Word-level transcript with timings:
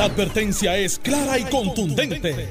La 0.00 0.06
advertencia 0.06 0.78
es 0.78 0.98
clara 0.98 1.38
y 1.38 1.44
contundente. 1.44 2.48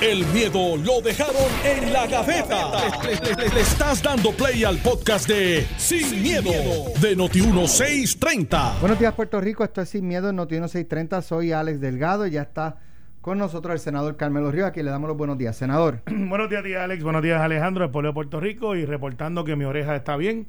El 0.00 0.24
miedo 0.26 0.76
lo 0.76 1.00
dejaron 1.00 1.50
en 1.64 1.92
la 1.92 2.06
gaveta. 2.06 2.70
Le, 3.02 3.48
le 3.48 3.60
estás 3.60 4.00
dando 4.00 4.30
play 4.30 4.62
al 4.62 4.78
podcast 4.78 5.26
de 5.26 5.66
Sin, 5.78 6.22
miedo, 6.22 6.52
de 7.00 7.16
Noti1630. 7.16 8.78
Buenos 8.78 9.00
días, 9.00 9.14
Puerto 9.14 9.40
Rico. 9.40 9.64
Esto 9.64 9.80
es 9.80 9.88
Sin 9.88 10.06
Miedo 10.06 10.30
en 10.30 10.36
Noti1630. 10.36 11.22
Soy 11.22 11.50
Alex 11.50 11.80
Delgado 11.80 12.24
y 12.24 12.30
ya 12.30 12.42
está 12.42 12.76
con 13.20 13.36
nosotros 13.36 13.74
el 13.74 13.80
senador 13.80 14.16
Carmelo 14.16 14.52
Río. 14.52 14.64
Aquí 14.64 14.80
le 14.80 14.92
damos 14.92 15.08
los 15.08 15.16
buenos 15.16 15.36
días. 15.36 15.56
Senador. 15.56 16.02
buenos 16.06 16.48
días, 16.48 16.62
tía 16.62 16.84
Alex. 16.84 17.02
Buenos 17.02 17.24
días, 17.24 17.40
Alejandro, 17.40 17.82
del 17.82 17.90
pueblo 17.90 18.10
de 18.10 18.14
Puerto 18.14 18.38
Rico. 18.38 18.76
Y 18.76 18.84
reportando 18.84 19.42
que 19.42 19.56
mi 19.56 19.64
oreja 19.64 19.96
está 19.96 20.16
bien. 20.16 20.46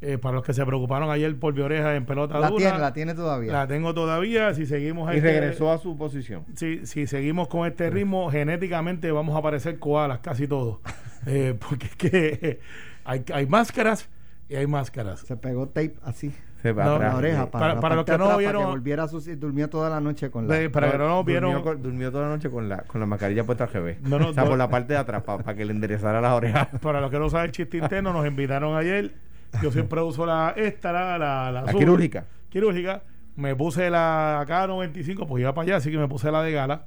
Eh, 0.00 0.16
para 0.16 0.36
los 0.36 0.44
que 0.44 0.54
se 0.54 0.64
preocuparon 0.64 1.10
ayer 1.10 1.36
por 1.40 1.54
mi 1.54 1.60
oreja 1.60 1.96
en 1.96 2.06
pelota 2.06 2.38
la 2.38 2.50
dura. 2.50 2.62
Tiene, 2.62 2.78
la 2.78 2.92
tiene 2.92 3.14
todavía. 3.14 3.52
La 3.52 3.66
tengo 3.66 3.94
todavía. 3.94 4.54
Si 4.54 4.64
seguimos. 4.64 5.12
Y 5.12 5.16
este, 5.16 5.40
regresó 5.40 5.72
a 5.72 5.78
su 5.78 5.96
posición. 5.96 6.44
Si, 6.54 6.86
si 6.86 7.08
seguimos 7.08 7.48
con 7.48 7.66
este 7.66 7.90
ritmo, 7.90 8.30
genéticamente 8.30 9.10
vamos 9.10 9.36
a 9.36 9.42
parecer 9.42 9.80
koalas, 9.80 10.20
casi 10.20 10.46
todos. 10.46 10.78
eh, 11.26 11.58
porque 11.68 11.86
es 11.86 11.96
que 11.96 12.60
hay, 13.04 13.24
hay 13.32 13.46
máscaras 13.46 14.08
y 14.48 14.54
hay 14.54 14.68
máscaras. 14.68 15.20
Se 15.20 15.36
pegó 15.36 15.66
tape 15.66 15.96
así. 16.04 16.32
Se 16.62 16.72
va 16.72 16.84
no, 16.84 16.98
la 16.98 17.16
oreja 17.16 17.50
para, 17.50 17.66
para, 17.74 17.80
para 17.80 17.94
los 17.94 18.04
que 18.04 18.18
no 18.18 18.36
vieron 18.36 18.62
para 18.62 18.66
que 18.66 18.78
volviera 18.78 19.02
a 19.04 19.08
su 19.08 19.20
durmió 19.36 19.70
toda 19.70 19.88
la 19.90 20.00
noche 20.00 20.28
con 20.28 20.48
la 20.48 20.54
de, 20.56 20.70
para 20.70 20.90
que 20.90 20.98
no, 20.98 21.06
no 21.06 21.22
vieron 21.22 21.52
durmió, 21.52 21.74
durmió, 21.76 22.10
toda 22.10 22.24
la 22.24 22.30
noche 22.30 22.50
con 22.50 22.68
la 22.68 22.78
con 22.78 23.00
la 23.00 23.06
mascarilla 23.06 23.44
puesta 23.44 23.64
al 23.64 23.70
GB 23.70 24.00
no, 24.00 24.18
no, 24.18 24.30
o 24.30 24.32
sea 24.34 24.44
por 24.44 24.58
la 24.58 24.68
parte 24.68 24.94
de 24.94 24.98
atrás 24.98 25.22
para, 25.22 25.44
para 25.44 25.56
que 25.56 25.64
le 25.64 25.72
enderezara 25.72 26.20
las 26.20 26.32
orejas 26.32 26.66
para 26.82 27.00
los 27.00 27.12
que 27.12 27.18
no 27.20 27.30
saben 27.30 27.46
el 27.46 27.52
chiste 27.52 27.76
interno 27.76 28.12
nos 28.12 28.26
invitaron 28.26 28.76
ayer 28.76 29.12
yo 29.62 29.70
siempre 29.70 30.00
uso 30.00 30.26
la 30.26 30.54
esta, 30.56 30.92
la, 30.92 31.18
la, 31.18 31.52
la, 31.52 31.62
la 31.62 31.72
quirúrgica. 31.72 32.24
Quirúrgica. 32.48 33.02
Me 33.36 33.54
puse 33.54 33.88
la 33.88 34.44
K95, 34.48 35.26
pues 35.26 35.42
iba 35.42 35.54
para 35.54 35.64
allá, 35.64 35.76
así 35.76 35.90
que 35.90 35.98
me 35.98 36.08
puse 36.08 36.30
la 36.32 36.42
de 36.42 36.52
gala. 36.52 36.86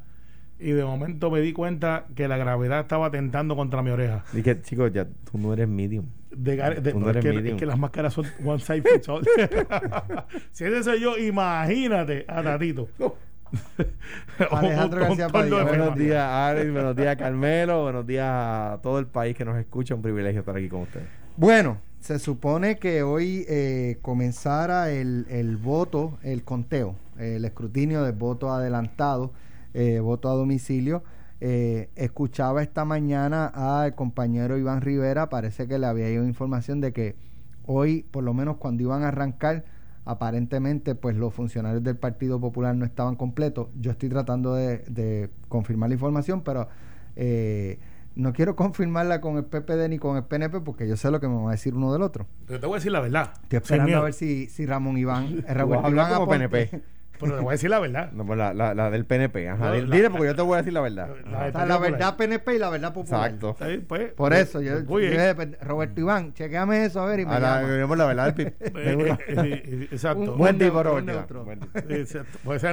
Y 0.60 0.72
de 0.72 0.84
momento 0.84 1.32
me 1.32 1.40
di 1.40 1.54
cuenta 1.54 2.06
que 2.14 2.28
la 2.28 2.38
gravedad 2.38 2.82
estaba 2.82 3.08
atentando 3.08 3.56
contra 3.56 3.82
mi 3.82 3.90
oreja. 3.90 4.24
Dije, 4.32 4.62
chicos, 4.62 4.92
ya 4.94 5.06
tú 5.06 5.38
no 5.38 5.54
eres 5.54 5.68
medium. 5.68 6.06
De, 6.30 6.56
de, 6.56 6.94
no 6.94 7.10
eres 7.10 7.24
que, 7.24 7.34
medium. 7.34 7.56
Es 7.56 7.60
que 7.60 7.66
las 7.66 7.80
máscaras 7.80 8.14
son 8.14 8.26
one 8.46 8.60
size 8.60 8.84
fits 8.84 9.10
all. 9.10 9.26
si 10.52 10.66
ese 10.66 10.84
soy 10.84 11.00
yo, 11.00 11.18
imagínate 11.18 12.26
a 12.28 12.44
Tatito. 12.44 12.90
Alejandro 14.52 15.02
García 15.02 15.30
Padilla. 15.30 15.64
Buenos 15.64 15.96
días, 15.96 16.24
Alex. 16.24 16.72
Buenos 16.72 16.96
días, 16.96 17.16
Carmelo. 17.16 17.84
Buenos 17.84 18.08
días 18.08 18.28
a 18.28 18.80
todo 18.82 19.00
el 19.00 19.08
país 19.08 19.36
que 19.36 19.46
nos 19.46 19.58
escucha. 19.58 19.96
Un 19.96 20.02
privilegio 20.02 20.40
estar 20.40 20.56
aquí 20.56 20.70
con 20.70 20.82
ustedes. 20.82 21.08
Bueno, 21.38 21.78
se 22.02 22.18
supone 22.18 22.78
que 22.78 23.04
hoy 23.04 23.46
eh, 23.48 24.00
comenzara 24.02 24.92
el, 24.92 25.28
el, 25.30 25.56
voto, 25.58 26.18
el 26.24 26.44
conteo, 26.44 26.96
el 27.18 27.46
escrutinio 27.46 28.04
del 28.04 28.14
voto 28.14 28.52
adelantado, 28.52 29.32
eh, 29.74 30.00
voto 30.00 30.30
a 30.30 30.34
domicilio. 30.34 31.04
Eh, 31.40 31.90
escuchaba 31.96 32.64
esta 32.64 32.86
mañana 32.86 33.48
al 33.48 33.96
compañero 33.96 34.58
Iván 34.58 34.82
Rivera, 34.82 35.30
parece 35.30 35.68
que 35.68 35.78
le 35.78 35.86
había 35.86 36.10
ido 36.10 36.26
información 36.26 36.82
de 36.82 36.92
que 36.92 37.16
hoy, 37.66 38.04
por 38.10 38.24
lo 38.24 38.34
menos 38.34 38.58
cuando 38.58 38.82
iban 38.82 39.04
a 39.04 39.10
arrancar, 39.10 39.64
aparentemente 40.04 40.96
pues 40.96 41.16
los 41.16 41.34
funcionarios 41.34 41.84
del 41.84 41.98
Partido 41.98 42.40
Popular 42.40 42.76
no 42.76 42.86
estaban 42.86 43.16
completos. 43.16 43.68
Yo 43.80 43.92
estoy 43.92 44.10
tratando 44.10 44.56
de, 44.56 44.80
de 44.88 45.30
confirmar 45.50 45.90
la 45.90 45.96
información, 45.96 46.42
pero 46.42 46.68
eh, 47.16 47.78
no 48.16 48.34
quiero 48.34 48.56
confirmarla 48.56 49.22
con 49.22 49.38
el 49.38 49.46
PPD 49.46 49.90
ni 49.90 49.98
con 49.98 50.18
el 50.18 50.24
PNP 50.24 50.62
porque 50.62 50.88
yo 50.88 50.98
sé 50.98 51.12
lo 51.12 51.20
que 51.20 51.28
me 51.28 51.42
va 51.42 51.50
a 51.50 51.52
decir 51.52 51.74
uno 51.74 51.94
del 51.94 52.02
otro. 52.02 52.28
Pero 52.48 52.60
te 52.60 52.66
voy 52.66 52.76
a 52.76 52.78
decir 52.78 52.92
la 52.92 53.00
verdad. 53.00 53.34
Estoy 53.44 53.58
esperando 53.58 53.98
a 53.98 54.02
ver 54.02 54.14
si, 54.14 54.48
si 54.48 54.66
Ramón 54.66 54.98
Iván, 54.98 55.44
eh, 55.48 55.54
Ramón 55.54 55.94
Iván 55.94 56.14
como 56.14 56.30
PNP. 56.30 56.82
Pero 57.22 57.36
te 57.36 57.42
voy 57.44 57.50
a 57.50 57.52
decir 57.52 57.70
la 57.70 57.80
verdad. 57.80 58.12
No, 58.14 58.26
pues 58.26 58.38
la, 58.38 58.54
la, 58.54 58.74
la 58.74 58.90
del 58.90 59.06
PNP. 59.06 59.50
Ajá. 59.50 59.70
No, 59.70 59.74
dile, 59.74 60.10
porque 60.10 60.26
yo 60.26 60.36
te 60.36 60.42
voy 60.42 60.56
a 60.56 60.58
decir 60.58 60.74
la 60.74 60.82
verdad. 60.82 61.10
La, 61.30 61.46
o 61.46 61.52
sea, 61.52 61.66
la 61.66 61.78
verdad 61.78 62.18
PNP 62.18 62.56
y 62.56 62.58
la 62.58 62.70
verdad 62.70 62.94
popular. 62.94 63.32
Exacto. 63.32 63.56
Sí, 63.64 63.78
pues, 63.88 64.14
Por 64.14 64.34
eso, 64.34 64.62
yo, 64.62 64.80
yo 64.82 65.46
Roberto 65.62 66.02
Iván, 66.02 66.34
chequeame 66.34 66.86
eso 66.86 67.02
a 67.02 67.06
ver 67.06 67.20
y 67.20 67.26
me 67.26 67.34
Ahora 67.34 67.62
veremos 67.62 67.98
la 67.98 68.06
verdad 68.06 68.34
del 68.34 68.54
Exacto. 69.92 70.32
Un, 70.32 70.38
buen 70.38 70.58
tipo, 70.58 70.82
Roberto. 70.82 71.46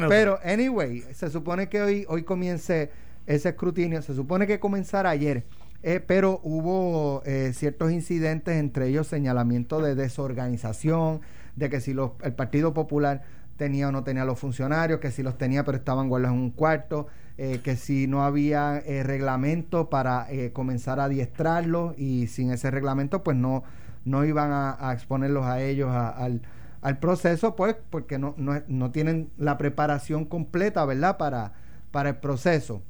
Pero, 0.08 0.38
anyway, 0.42 1.00
se 1.12 1.28
supone 1.28 1.68
que 1.68 1.82
hoy, 1.82 2.06
hoy 2.08 2.22
comience 2.22 2.90
ese 3.28 3.50
escrutinio. 3.50 4.02
Se 4.02 4.14
supone 4.14 4.46
que 4.46 4.58
comenzara 4.58 5.10
ayer. 5.10 5.44
Eh, 5.84 6.00
pero 6.04 6.40
hubo 6.42 7.22
eh, 7.24 7.52
ciertos 7.54 7.92
incidentes, 7.92 8.56
entre 8.56 8.88
ellos 8.88 9.06
señalamiento 9.06 9.80
de 9.80 9.94
desorganización, 9.94 11.20
de 11.54 11.70
que 11.70 11.80
si 11.80 11.94
los, 11.94 12.12
el 12.22 12.34
Partido 12.34 12.74
Popular 12.74 13.22
tenía 13.56 13.88
o 13.88 13.92
no 13.92 14.02
tenía 14.02 14.24
los 14.24 14.40
funcionarios, 14.40 14.98
que 14.98 15.12
si 15.12 15.22
los 15.22 15.38
tenía 15.38 15.64
pero 15.64 15.78
estaban 15.78 16.08
guardados 16.08 16.36
en 16.36 16.42
un 16.42 16.50
cuarto, 16.50 17.06
eh, 17.36 17.60
que 17.62 17.76
si 17.76 18.08
no 18.08 18.24
había 18.24 18.80
reglamento 18.80 19.88
para 19.88 20.26
comenzar 20.52 20.98
a 20.98 21.04
adiestrarlos 21.04 21.96
y 21.96 22.26
sin 22.26 22.50
ese 22.50 22.72
reglamento 22.72 23.22
pues 23.22 23.36
no, 23.36 23.62
no 24.04 24.24
iban 24.24 24.50
a, 24.50 24.76
a 24.80 24.92
exponerlos 24.92 25.44
a 25.46 25.62
ellos 25.62 25.90
a, 25.90 26.08
al, 26.08 26.42
al, 26.82 26.98
proceso, 26.98 27.54
pues 27.54 27.76
porque 27.90 28.18
no, 28.18 28.34
no, 28.36 28.60
no 28.66 28.90
tienen 28.90 29.30
la 29.36 29.58
preparación 29.58 30.24
completa, 30.24 30.84
¿verdad? 30.84 31.18
Para, 31.18 31.52
para 31.92 32.10
el 32.10 32.16
proceso. 32.16 32.82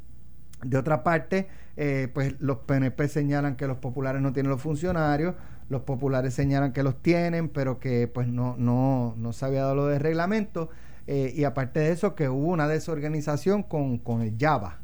De 0.63 0.77
otra 0.77 1.05
parte, 1.05 1.49
eh, 1.77 2.09
pues 2.13 2.35
los 2.41 2.59
PNP 2.59 3.09
señalan 3.09 3.57
que 3.57 3.67
los 3.67 3.79
populares 3.79 4.21
no 4.21 4.33
tienen 4.33 4.51
los 4.51 4.61
funcionarios, 4.61 5.35
los 5.69 5.83
populares 5.83 6.35
señalan 6.35 6.73
que 6.73 6.83
los 6.83 7.01
tienen, 7.01 7.49
pero 7.49 7.79
que 7.79 8.09
pues 8.09 8.29
no, 8.29 8.57
no, 8.59 9.15
no 9.17 9.33
se 9.33 9.45
había 9.45 9.63
dado 9.63 9.75
lo 9.75 9.87
de 9.87 9.99
reglamento. 9.99 10.71
Eh, 11.07 11.33
y 11.35 11.45
aparte 11.45 11.81
de 11.81 11.91
eso, 11.91 12.15
que 12.15 12.29
hubo 12.29 12.49
una 12.49 12.69
desorganización 12.69 13.63
con, 13.63 13.99
con 13.99 14.21
el 14.23 14.35
Java. 14.39 14.79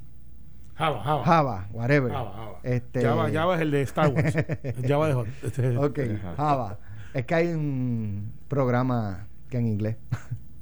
Java, 0.75 1.03
Java. 1.03 1.25
Java, 1.25 1.69
whatever. 1.73 2.11
Java, 2.11 2.33
Java. 2.33 2.59
Este, 2.63 3.03
Java, 3.03 3.31
Java 3.31 3.55
es 3.57 3.61
el 3.61 3.71
de 3.71 3.83
Star 3.83 4.09
Wars. 4.09 4.35
Java 4.89 5.09
de 5.09 5.25
este, 5.43 5.77
Ok, 5.77 5.99
Java. 6.37 6.79
Es 7.13 7.27
que 7.27 7.35
hay 7.35 7.49
un 7.49 8.33
programa 8.49 9.27
que 9.51 9.59
en 9.59 9.69
inglés. 9.69 9.97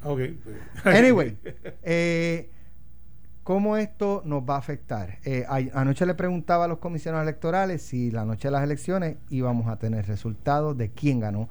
ok. 0.02 0.20
anyway, 0.84 1.36
eh, 1.82 2.50
¿Cómo 3.44 3.76
esto 3.76 4.22
nos 4.24 4.44
va 4.44 4.54
a 4.54 4.58
afectar? 4.58 5.18
Eh, 5.24 5.44
anoche 5.74 6.06
le 6.06 6.14
preguntaba 6.14 6.66
a 6.66 6.68
los 6.68 6.78
comisionados 6.78 7.24
electorales 7.24 7.82
si 7.82 8.12
la 8.12 8.24
noche 8.24 8.48
de 8.48 8.52
las 8.52 8.62
elecciones 8.62 9.16
íbamos 9.30 9.66
a 9.66 9.80
tener 9.80 10.06
resultados 10.06 10.78
de 10.78 10.90
quién 10.90 11.18
ganó, 11.18 11.48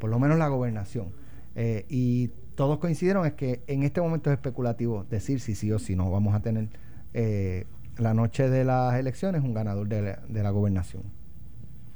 por 0.00 0.10
lo 0.10 0.18
menos 0.18 0.36
la 0.38 0.48
gobernación. 0.48 1.12
Eh, 1.54 1.86
y 1.88 2.32
todos 2.56 2.78
coincidieron 2.78 3.24
es 3.24 3.34
que 3.34 3.62
en 3.68 3.84
este 3.84 4.00
momento 4.00 4.30
es 4.30 4.34
especulativo 4.34 5.04
decir 5.04 5.38
si 5.38 5.54
sí 5.54 5.70
o 5.70 5.78
si 5.78 5.94
no 5.94 6.10
vamos 6.10 6.34
a 6.34 6.40
tener 6.40 6.70
eh, 7.14 7.66
la 7.98 8.14
noche 8.14 8.50
de 8.50 8.64
las 8.64 8.96
elecciones 8.96 9.44
un 9.44 9.54
ganador 9.54 9.86
de 9.86 10.42
la, 10.42 10.50
gobernación. 10.50 11.04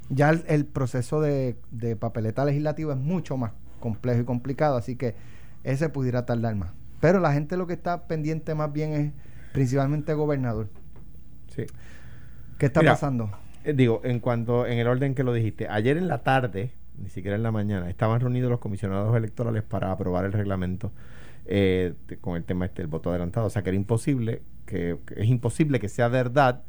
Ya 0.09 0.29
el, 0.29 0.45
el 0.47 0.65
proceso 0.65 1.19
de, 1.19 1.57
de 1.69 1.97
papeleta 1.97 2.45
legislativa 2.45 2.93
es 2.93 2.99
mucho 2.99 3.35
más 3.35 3.51
complejo 3.81 4.21
y 4.21 4.25
complicado, 4.25 4.77
así 4.77 4.95
que 4.95 5.15
ese 5.65 5.89
pudiera 5.89 6.25
tardar 6.25 6.55
más. 6.55 6.71
Pero 7.01 7.19
la 7.19 7.33
gente 7.33 7.57
lo 7.57 7.67
que 7.67 7.73
está 7.73 8.07
pendiente 8.07 8.55
más 8.55 8.71
bien 8.71 8.93
es 8.93 9.11
principalmente 9.53 10.13
gobernador. 10.13 10.67
Sí. 11.55 11.63
¿Qué 12.57 12.65
está 12.65 12.81
Mira, 12.81 12.93
pasando? 12.93 13.31
Eh, 13.63 13.73
digo, 13.73 14.01
en 14.03 14.19
cuanto, 14.19 14.67
en 14.67 14.79
el 14.79 14.87
orden 14.87 15.15
que 15.15 15.23
lo 15.23 15.31
dijiste, 15.31 15.67
ayer 15.69 15.95
en 15.95 16.07
la 16.07 16.23
tarde, 16.23 16.71
ni 17.01 17.09
siquiera 17.09 17.37
en 17.37 17.43
la 17.43 17.51
mañana, 17.51 17.89
estaban 17.89 18.19
reunidos 18.19 18.49
los 18.51 18.59
comisionados 18.59 19.15
electorales 19.15 19.63
para 19.63 19.91
aprobar 19.91 20.25
el 20.25 20.33
reglamento 20.33 20.91
eh, 21.45 21.93
con 22.19 22.35
el 22.35 22.43
tema 22.43 22.65
este 22.65 22.81
del 22.81 22.89
voto 22.89 23.09
adelantado. 23.09 23.47
O 23.47 23.49
sea 23.49 23.63
que 23.63 23.69
era 23.69 23.77
imposible, 23.77 24.41
que, 24.65 24.97
que, 25.05 25.21
es 25.21 25.29
imposible 25.29 25.79
que 25.79 25.87
sea 25.87 26.09
verdad 26.09 26.63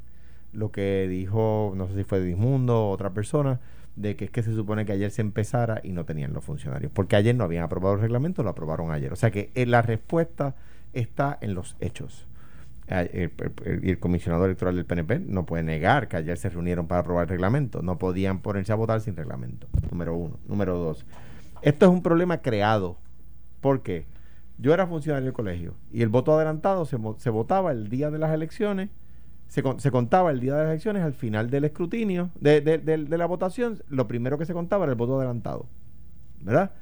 lo 0.52 0.70
que 0.70 1.08
dijo, 1.08 1.72
no 1.76 1.88
sé 1.88 1.94
si 1.96 2.04
fue 2.04 2.22
Dismundo 2.22 2.86
o 2.86 2.90
otra 2.90 3.10
persona, 3.10 3.60
de 3.96 4.16
que 4.16 4.26
es 4.26 4.30
que 4.30 4.42
se 4.42 4.54
supone 4.54 4.84
que 4.84 4.92
ayer 4.92 5.10
se 5.10 5.22
empezara 5.22 5.80
y 5.82 5.92
no 5.92 6.04
tenían 6.04 6.32
los 6.32 6.44
funcionarios. 6.44 6.92
Porque 6.92 7.16
ayer 7.16 7.34
no 7.34 7.44
habían 7.44 7.64
aprobado 7.64 7.94
el 7.94 8.00
reglamento, 8.00 8.42
lo 8.42 8.50
aprobaron 8.50 8.90
ayer. 8.90 9.12
O 9.12 9.16
sea 9.16 9.30
que 9.30 9.50
eh, 9.54 9.66
la 9.66 9.82
respuesta 9.82 10.54
está 10.92 11.38
en 11.40 11.54
los 11.54 11.76
hechos. 11.80 12.26
El, 12.86 13.32
el, 13.64 13.88
el, 13.88 13.98
comisionado 13.98 14.44
electoral 14.44 14.76
del 14.76 14.84
PNP 14.84 15.20
no 15.20 15.46
puede 15.46 15.62
negar 15.62 16.06
que 16.06 16.18
ayer 16.18 16.36
se 16.36 16.50
reunieron 16.50 16.86
para 16.86 17.00
aprobar 17.00 17.24
el 17.24 17.28
reglamento. 17.30 17.82
No 17.82 17.96
podían 17.96 18.40
ponerse 18.40 18.72
a 18.72 18.74
votar 18.74 19.00
sin 19.00 19.16
reglamento. 19.16 19.66
Número 19.90 20.14
uno. 20.14 20.38
Número 20.46 20.76
dos. 20.76 21.06
Esto 21.62 21.86
es 21.86 21.92
un 21.92 22.02
problema 22.02 22.42
creado. 22.42 22.98
¿Por 23.62 23.82
qué? 23.82 24.06
Yo 24.58 24.74
era 24.74 24.86
funcionario 24.86 25.24
del 25.24 25.32
colegio 25.32 25.74
y 25.90 26.02
el 26.02 26.08
voto 26.08 26.34
adelantado 26.34 26.84
se, 26.84 26.98
se 27.16 27.30
votaba 27.30 27.72
el 27.72 27.88
día 27.88 28.10
de 28.10 28.18
las 28.18 28.32
elecciones, 28.32 28.90
se, 29.48 29.62
se, 29.78 29.90
contaba 29.90 30.30
el 30.30 30.40
día 30.40 30.54
de 30.54 30.62
las 30.62 30.70
elecciones 30.70 31.02
al 31.02 31.14
final 31.14 31.50
del 31.50 31.64
escrutinio, 31.64 32.30
de, 32.40 32.60
de, 32.60 32.78
de 32.78 33.18
la 33.18 33.26
votación, 33.26 33.82
lo 33.88 34.06
primero 34.06 34.38
que 34.38 34.46
se 34.46 34.52
contaba 34.52 34.84
era 34.84 34.92
el 34.92 34.98
voto 34.98 35.16
adelantado. 35.16 35.66
¿Verdad? 36.40 36.72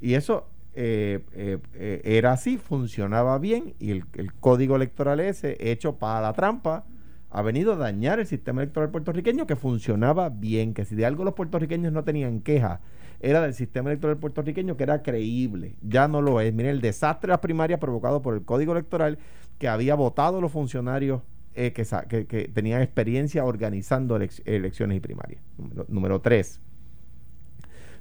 Y 0.00 0.14
eso 0.14 0.48
eh, 0.76 1.20
eh, 1.32 1.58
eh, 1.74 2.00
era 2.04 2.32
así, 2.32 2.58
funcionaba 2.58 3.38
bien 3.38 3.74
y 3.78 3.92
el, 3.92 4.04
código 4.40 4.74
electoral 4.74 5.20
ese, 5.20 5.56
hecho 5.60 5.96
para 5.96 6.20
la 6.20 6.32
trampa, 6.32 6.84
ha 7.30 7.42
venido 7.42 7.72
a 7.72 7.76
dañar 7.76 8.18
el 8.18 8.26
sistema 8.26 8.62
electoral 8.62 8.90
puertorriqueño 8.90 9.46
que 9.46 9.56
funcionaba 9.56 10.30
bien, 10.30 10.74
que 10.74 10.84
si 10.84 10.94
de 10.96 11.06
algo 11.06 11.24
los 11.24 11.34
puertorriqueños 11.34 11.92
no 11.92 12.02
tenían 12.04 12.40
queja 12.40 12.80
era 13.20 13.40
del 13.40 13.54
sistema 13.54 13.90
electoral 13.90 14.18
puertorriqueño 14.18 14.76
que 14.76 14.82
era 14.82 15.02
creíble. 15.02 15.76
Ya 15.80 16.08
no 16.08 16.20
lo 16.20 16.40
es. 16.40 16.52
Miren, 16.52 16.72
el 16.72 16.80
desastre 16.80 17.28
de 17.28 17.32
las 17.32 17.40
primarias 17.40 17.80
provocado 17.80 18.20
por 18.20 18.34
el 18.34 18.44
código 18.44 18.72
electoral 18.72 19.18
que 19.58 19.68
había 19.68 19.94
votado 19.94 20.40
los 20.40 20.52
funcionarios 20.52 21.22
que, 21.54 22.50
tenían 22.52 22.82
experiencia 22.82 23.44
organizando 23.44 24.16
elecciones 24.16 24.96
y 24.96 25.00
primarias. 25.00 25.40
Número, 25.88 26.20
tres, 26.20 26.60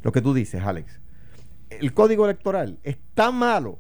lo 0.02 0.12
que 0.12 0.22
tú 0.22 0.34
dices, 0.34 0.62
Alex. 0.62 1.03
El 1.80 1.94
código 1.94 2.26
electoral 2.26 2.80
es 2.84 2.98
tan 3.14 3.36
malo 3.36 3.80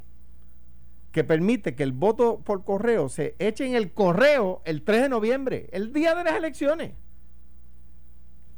que 1.11 1.23
permite 1.23 1.75
que 1.75 1.83
el 1.83 1.91
voto 1.91 2.39
por 2.43 2.63
correo 2.65 3.07
se 3.07 3.35
eche 3.39 3.65
en 3.67 3.75
el 3.75 3.93
correo 3.93 4.61
el 4.65 4.81
3 4.81 5.03
de 5.03 5.09
noviembre, 5.09 5.69
el 5.71 5.93
día 5.93 6.15
de 6.15 6.23
las 6.23 6.35
elecciones. 6.35 6.93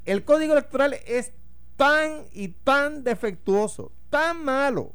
El 0.06 0.24
código 0.24 0.54
electoral 0.54 0.96
es 1.06 1.34
tan 1.76 2.24
y 2.32 2.50
tan 2.50 3.04
defectuoso, 3.04 3.92
tan 4.10 4.44
malo, 4.44 4.94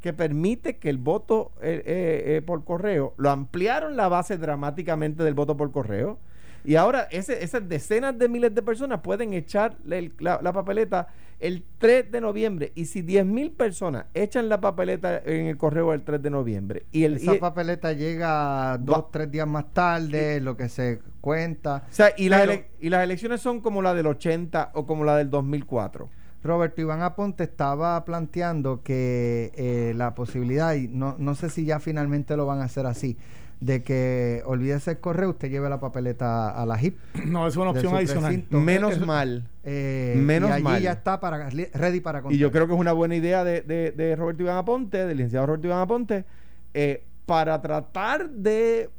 que 0.00 0.12
permite 0.12 0.78
que 0.78 0.90
el 0.90 0.98
voto 0.98 1.52
eh, 1.60 1.82
eh, 1.84 2.36
eh, 2.36 2.42
por 2.42 2.64
correo, 2.64 3.14
lo 3.16 3.30
ampliaron 3.30 3.96
la 3.96 4.08
base 4.08 4.38
dramáticamente 4.38 5.22
del 5.22 5.34
voto 5.34 5.56
por 5.56 5.72
correo, 5.72 6.18
y 6.64 6.74
ahora 6.74 7.08
esas 7.10 7.68
decenas 7.68 8.18
de 8.18 8.28
miles 8.28 8.54
de 8.54 8.62
personas 8.62 9.00
pueden 9.00 9.32
echar 9.32 9.78
la, 9.84 10.52
papeleta 10.52 11.08
el 11.40 11.64
3 11.78 12.12
de 12.12 12.20
noviembre. 12.20 12.72
Y 12.74 12.86
si 12.86 13.02
10 13.02 13.26
mil 13.26 13.50
personas 13.50 14.06
echan 14.14 14.48
la 14.48 14.60
papeleta 14.60 15.18
en 15.24 15.46
el 15.46 15.56
correo 15.56 15.92
el 15.92 16.02
3 16.02 16.22
de 16.22 16.30
noviembre. 16.30 16.86
y 16.92 17.04
el, 17.04 17.16
Esa 17.16 17.34
papeleta 17.34 17.92
llega 17.92 18.78
dos, 18.78 19.10
tres 19.10 19.30
días 19.30 19.48
más 19.48 19.72
tarde, 19.72 20.40
lo 20.40 20.56
que 20.56 20.68
se 20.68 21.00
cuenta. 21.20 21.84
O 21.90 21.92
sea, 21.92 22.12
y, 22.16 22.28
las 22.28 22.48
y 22.80 22.90
las 22.90 23.02
elecciones 23.02 23.40
son 23.40 23.60
como 23.60 23.82
la 23.82 23.94
del 23.94 24.06
80 24.06 24.70
o 24.74 24.86
como 24.86 25.04
la 25.04 25.16
del 25.16 25.30
2004. 25.30 26.08
Roberto 26.42 26.80
Iván 26.80 27.02
Aponte 27.02 27.44
estaba 27.44 28.02
planteando 28.04 28.82
que 28.82 29.52
eh, 29.56 29.92
la 29.94 30.14
posibilidad, 30.14 30.74
y 30.74 30.88
no, 30.88 31.16
no 31.18 31.34
sé 31.34 31.50
si 31.50 31.66
ya 31.66 31.80
finalmente 31.80 32.36
lo 32.36 32.46
van 32.46 32.60
a 32.60 32.64
hacer 32.64 32.86
así, 32.86 33.18
de 33.60 33.82
que 33.82 34.42
olvídese 34.46 34.92
el 34.92 35.00
correo, 35.00 35.30
usted 35.30 35.50
lleve 35.50 35.68
la 35.68 35.78
papeleta 35.78 36.50
a 36.50 36.64
la 36.66 36.80
HIP. 36.80 36.96
No, 37.26 37.46
es 37.46 37.56
una 37.56 37.70
opción 37.70 37.94
adicional. 37.94 38.44
Menos 38.50 39.04
mal. 39.06 39.48
Eh, 39.62 40.14
menos 40.16 40.50
y 40.50 40.52
allí 40.66 40.84
ya 40.84 40.92
está 40.92 41.20
para, 41.20 41.48
ready 41.50 42.00
para 42.00 42.22
contar. 42.22 42.34
Y 42.34 42.38
yo 42.38 42.50
creo 42.50 42.66
que 42.66 42.72
es 42.72 42.80
una 42.80 42.92
buena 42.92 43.14
idea 43.14 43.44
de, 43.44 43.62
de, 43.62 44.16
Roberto 44.16 44.42
Iván 44.42 44.56
Aponte, 44.56 45.06
del 45.06 45.18
licenciado 45.18 45.46
Roberto 45.46 45.66
Iván 45.66 45.80
Aponte, 45.80 46.24
eh, 46.72 47.04
para 47.26 47.60
tratar 47.60 48.30
de 48.30 48.90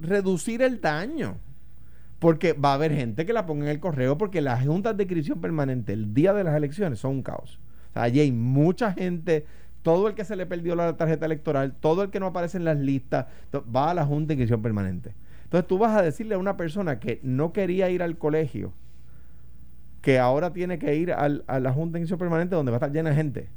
reducir 0.00 0.62
el 0.62 0.80
daño 0.80 1.36
porque 2.18 2.52
va 2.52 2.72
a 2.72 2.74
haber 2.74 2.94
gente 2.94 3.26
que 3.26 3.32
la 3.32 3.46
ponga 3.46 3.64
en 3.64 3.70
el 3.70 3.80
correo 3.80 4.18
porque 4.18 4.40
las 4.40 4.64
juntas 4.64 4.96
de 4.96 5.04
inscripción 5.04 5.40
permanente 5.40 5.92
el 5.92 6.14
día 6.14 6.32
de 6.32 6.44
las 6.44 6.56
elecciones 6.56 6.98
son 6.98 7.12
un 7.12 7.22
caos. 7.22 7.60
O 7.90 7.92
sea, 7.92 8.02
allí 8.02 8.20
hay 8.20 8.32
mucha 8.32 8.92
gente, 8.92 9.46
todo 9.88 10.06
el 10.06 10.14
que 10.14 10.26
se 10.26 10.36
le 10.36 10.44
perdió 10.44 10.76
la 10.76 10.98
tarjeta 10.98 11.24
electoral, 11.24 11.72
todo 11.72 12.02
el 12.02 12.10
que 12.10 12.20
no 12.20 12.26
aparece 12.26 12.58
en 12.58 12.66
las 12.66 12.76
listas, 12.76 13.24
va 13.74 13.90
a 13.90 13.94
la 13.94 14.04
junta 14.04 14.28
de 14.28 14.34
inscripción 14.34 14.60
permanente. 14.60 15.14
Entonces 15.44 15.66
tú 15.66 15.78
vas 15.78 15.96
a 15.96 16.02
decirle 16.02 16.34
a 16.34 16.38
una 16.38 16.58
persona 16.58 17.00
que 17.00 17.20
no 17.22 17.54
quería 17.54 17.88
ir 17.88 18.02
al 18.02 18.18
colegio, 18.18 18.74
que 20.02 20.18
ahora 20.18 20.52
tiene 20.52 20.78
que 20.78 20.94
ir 20.94 21.10
a 21.10 21.26
la 21.28 21.72
junta 21.72 21.94
de 21.94 22.00
inscripción 22.00 22.18
permanente 22.18 22.54
donde 22.54 22.70
va 22.70 22.76
a 22.76 22.80
estar 22.80 22.92
llena 22.92 23.08
de 23.08 23.16
gente. 23.16 23.48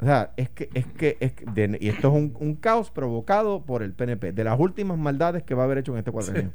O 0.00 0.04
sea, 0.04 0.32
es 0.36 0.48
que, 0.50 0.68
es 0.74 0.84
que, 0.84 1.16
es 1.20 1.32
y 1.80 1.88
esto 1.88 2.08
es 2.08 2.32
un, 2.40 2.56
caos 2.56 2.90
provocado 2.90 3.64
por 3.64 3.84
el 3.84 3.92
PNP, 3.92 4.32
de 4.32 4.42
las 4.42 4.58
últimas 4.58 4.98
maldades 4.98 5.44
que 5.44 5.54
va 5.54 5.62
a 5.62 5.66
haber 5.66 5.78
hecho 5.78 5.92
en 5.92 5.98
este 5.98 6.10
cuadro. 6.10 6.50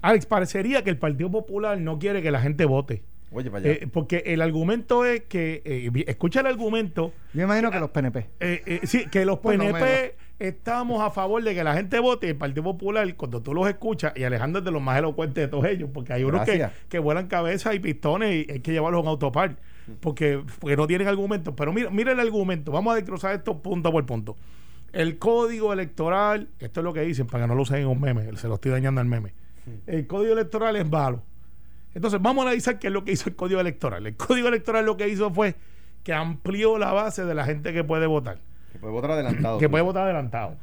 Alex, 0.00 0.26
parecería 0.26 0.82
que 0.82 0.90
el 0.90 0.98
Partido 0.98 1.30
Popular 1.30 1.78
no 1.78 2.00
quiere 2.00 2.22
que 2.22 2.32
la 2.32 2.40
gente 2.40 2.64
vote. 2.64 3.04
Oye, 3.32 3.50
para 3.50 3.64
allá. 3.64 3.72
Eh, 3.74 3.88
porque 3.90 4.22
el 4.26 4.42
argumento 4.42 5.04
es 5.04 5.22
que, 5.22 5.62
eh, 5.64 6.04
escucha 6.06 6.40
el 6.40 6.46
argumento. 6.46 7.12
Yo 7.32 7.42
imagino 7.42 7.70
que 7.70 7.80
los 7.80 7.90
PNP. 7.90 8.26
Eh, 8.40 8.80
sí, 8.84 9.06
que 9.10 9.24
los 9.24 9.38
PNP 9.38 10.16
estamos 10.38 11.00
a 11.00 11.10
favor 11.10 11.42
de 11.42 11.54
que 11.54 11.64
la 11.64 11.74
gente 11.74 11.98
vote. 12.00 12.28
El 12.28 12.36
Partido 12.36 12.64
Popular, 12.64 13.14
cuando 13.16 13.42
tú 13.42 13.54
los 13.54 13.68
escuchas, 13.68 14.12
y 14.16 14.24
Alejandro 14.24 14.58
es 14.58 14.64
de 14.64 14.70
los 14.70 14.82
más 14.82 14.98
elocuentes 14.98 15.36
de 15.36 15.48
todos 15.48 15.64
ellos, 15.66 15.90
porque 15.92 16.12
hay 16.12 16.24
unos 16.24 16.44
que, 16.44 16.68
que, 16.88 16.98
vuelan 16.98 17.28
cabeza 17.28 17.74
y 17.74 17.78
pistones 17.78 18.46
y 18.46 18.52
hay 18.52 18.60
que 18.60 18.72
llevarlos 18.72 18.98
a 18.98 19.02
un 19.02 19.08
autopar, 19.08 19.56
porque, 20.00 20.42
porque 20.58 20.76
no 20.76 20.86
tienen 20.86 21.08
argumentos. 21.08 21.54
Pero 21.56 21.72
mira, 21.72 21.90
mira 21.90 22.12
el 22.12 22.20
argumento. 22.20 22.72
Vamos 22.72 22.92
a 22.92 22.96
desglosar 22.96 23.34
esto 23.34 23.62
punto 23.62 23.90
por 23.92 24.04
punto. 24.04 24.36
El 24.92 25.18
código 25.18 25.72
electoral, 25.72 26.48
esto 26.58 26.80
es 26.80 26.84
lo 26.84 26.92
que 26.92 27.00
dicen 27.00 27.26
para 27.26 27.44
que 27.44 27.48
no 27.48 27.54
lo 27.54 27.62
usen 27.62 27.78
en 27.78 27.86
un 27.86 28.00
meme, 28.00 28.36
se 28.36 28.46
lo 28.48 28.56
estoy 28.56 28.72
dañando 28.72 29.00
al 29.00 29.06
meme. 29.06 29.32
El 29.86 30.06
código 30.06 30.32
electoral 30.32 30.76
es 30.76 30.88
malo. 30.88 31.22
Entonces, 31.94 32.20
vamos 32.22 32.44
a 32.44 32.48
analizar 32.48 32.78
qué 32.78 32.88
es 32.88 32.92
lo 32.92 33.04
que 33.04 33.12
hizo 33.12 33.28
el 33.28 33.36
código 33.36 33.60
electoral. 33.60 34.06
El 34.06 34.16
código 34.16 34.48
electoral 34.48 34.86
lo 34.86 34.96
que 34.96 35.08
hizo 35.08 35.30
fue 35.32 35.54
que 36.02 36.12
amplió 36.12 36.78
la 36.78 36.92
base 36.92 37.24
de 37.24 37.34
la 37.34 37.44
gente 37.44 37.72
que 37.72 37.84
puede 37.84 38.06
votar. 38.06 38.38
Que 38.72 38.78
puede 38.78 38.92
votar 38.92 39.10
adelantado. 39.12 39.58
que 39.58 39.68
puede 39.68 39.84
votar 39.84 40.04
adelantado. 40.04 40.56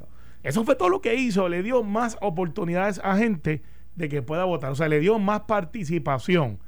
Eso 0.44 0.64
fue 0.64 0.76
todo 0.76 0.90
lo 0.90 1.02
que 1.02 1.16
hizo. 1.16 1.48
Le 1.50 1.64
dio 1.64 1.84
más 1.84 2.18
oportunidades 2.22 3.00
a 3.04 3.16
gente 3.18 3.62
de 3.96 4.10
que 4.10 4.22
pueda 4.22 4.46
votar. 4.46 4.72
O 4.72 4.76
sea, 4.76 4.88
le 4.88 5.00
dio 5.00 5.20
más 5.20 5.42
participación 5.42 6.60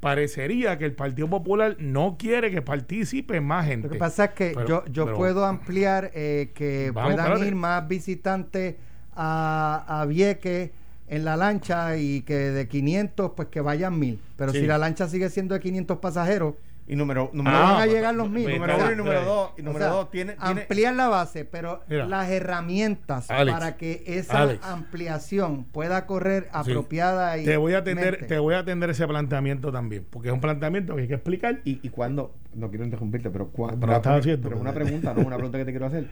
parecería 0.00 0.78
que 0.78 0.86
el 0.86 0.94
Partido 0.94 1.28
Popular 1.28 1.76
no 1.78 2.16
quiere 2.18 2.50
que 2.50 2.62
participe 2.62 3.40
más 3.40 3.66
gente. 3.66 3.88
Lo 3.88 3.92
que 3.92 3.98
pasa 3.98 4.24
es 4.26 4.30
que 4.30 4.54
yo, 4.66 4.84
yo 4.86 5.14
puedo 5.14 5.44
ampliar 5.44 6.10
eh, 6.14 6.50
que 6.54 6.90
puedan 6.92 7.46
ir 7.46 7.54
más 7.54 7.86
visitantes 7.86 8.76
a, 9.14 9.84
a 9.86 10.06
Vieques 10.06 10.70
en 11.10 11.24
la 11.24 11.36
lancha 11.36 11.96
y 11.96 12.22
que 12.22 12.36
de 12.36 12.68
500 12.68 13.32
pues 13.36 13.48
que 13.48 13.60
vayan 13.60 13.98
mil. 13.98 14.20
Pero 14.36 14.52
si 14.52 14.66
la 14.66 14.78
lancha 14.78 15.08
sigue 15.08 15.28
siendo 15.28 15.54
de 15.54 15.60
500 15.60 15.98
pasajeros, 15.98 16.54
y 16.86 16.96
número, 16.96 17.30
número 17.32 17.56
ah, 17.56 17.74
van 17.74 17.82
a 17.82 17.86
llegar 17.86 18.14
los 18.16 18.28
mil. 18.28 18.50
Número 18.50 18.76
uno 18.76 18.92
y 18.92 18.96
número 18.96 19.24
dos. 19.24 19.50
Y 19.56 19.62
número 19.62 19.86
dos 19.90 20.10
tiene, 20.10 20.34
amplían 20.38 20.96
la 20.96 21.08
base, 21.08 21.44
pero 21.44 21.82
las 21.88 22.30
herramientas 22.30 23.28
para 23.28 23.76
que 23.76 24.02
esa 24.06 24.56
ampliación 24.62 25.64
pueda 25.64 26.06
correr 26.06 26.48
apropiada 26.52 27.38
y 27.38 27.44
te 27.44 27.56
voy 27.56 27.74
a 27.74 27.78
atender, 27.78 28.26
te 28.26 28.38
voy 28.38 28.54
a 28.54 28.60
atender 28.60 28.90
ese 28.90 29.06
planteamiento 29.06 29.70
también, 29.70 30.04
porque 30.10 30.28
es 30.28 30.34
un 30.34 30.40
planteamiento 30.40 30.96
que 30.96 31.02
hay 31.02 31.08
que 31.08 31.14
explicar. 31.14 31.60
Y, 31.64 31.78
y 31.82 31.90
cuando, 31.90 32.34
no 32.54 32.70
quiero 32.70 32.84
interrumpirte, 32.84 33.30
pero 33.30 33.48
cuando 33.48 33.86
pero, 33.86 34.58
una 34.58 34.72
pregunta, 34.72 35.14
no 35.14 35.22
una 35.22 35.36
pregunta 35.36 35.58
que 35.58 35.64
te 35.64 35.70
quiero 35.70 35.86
hacer. 35.86 36.08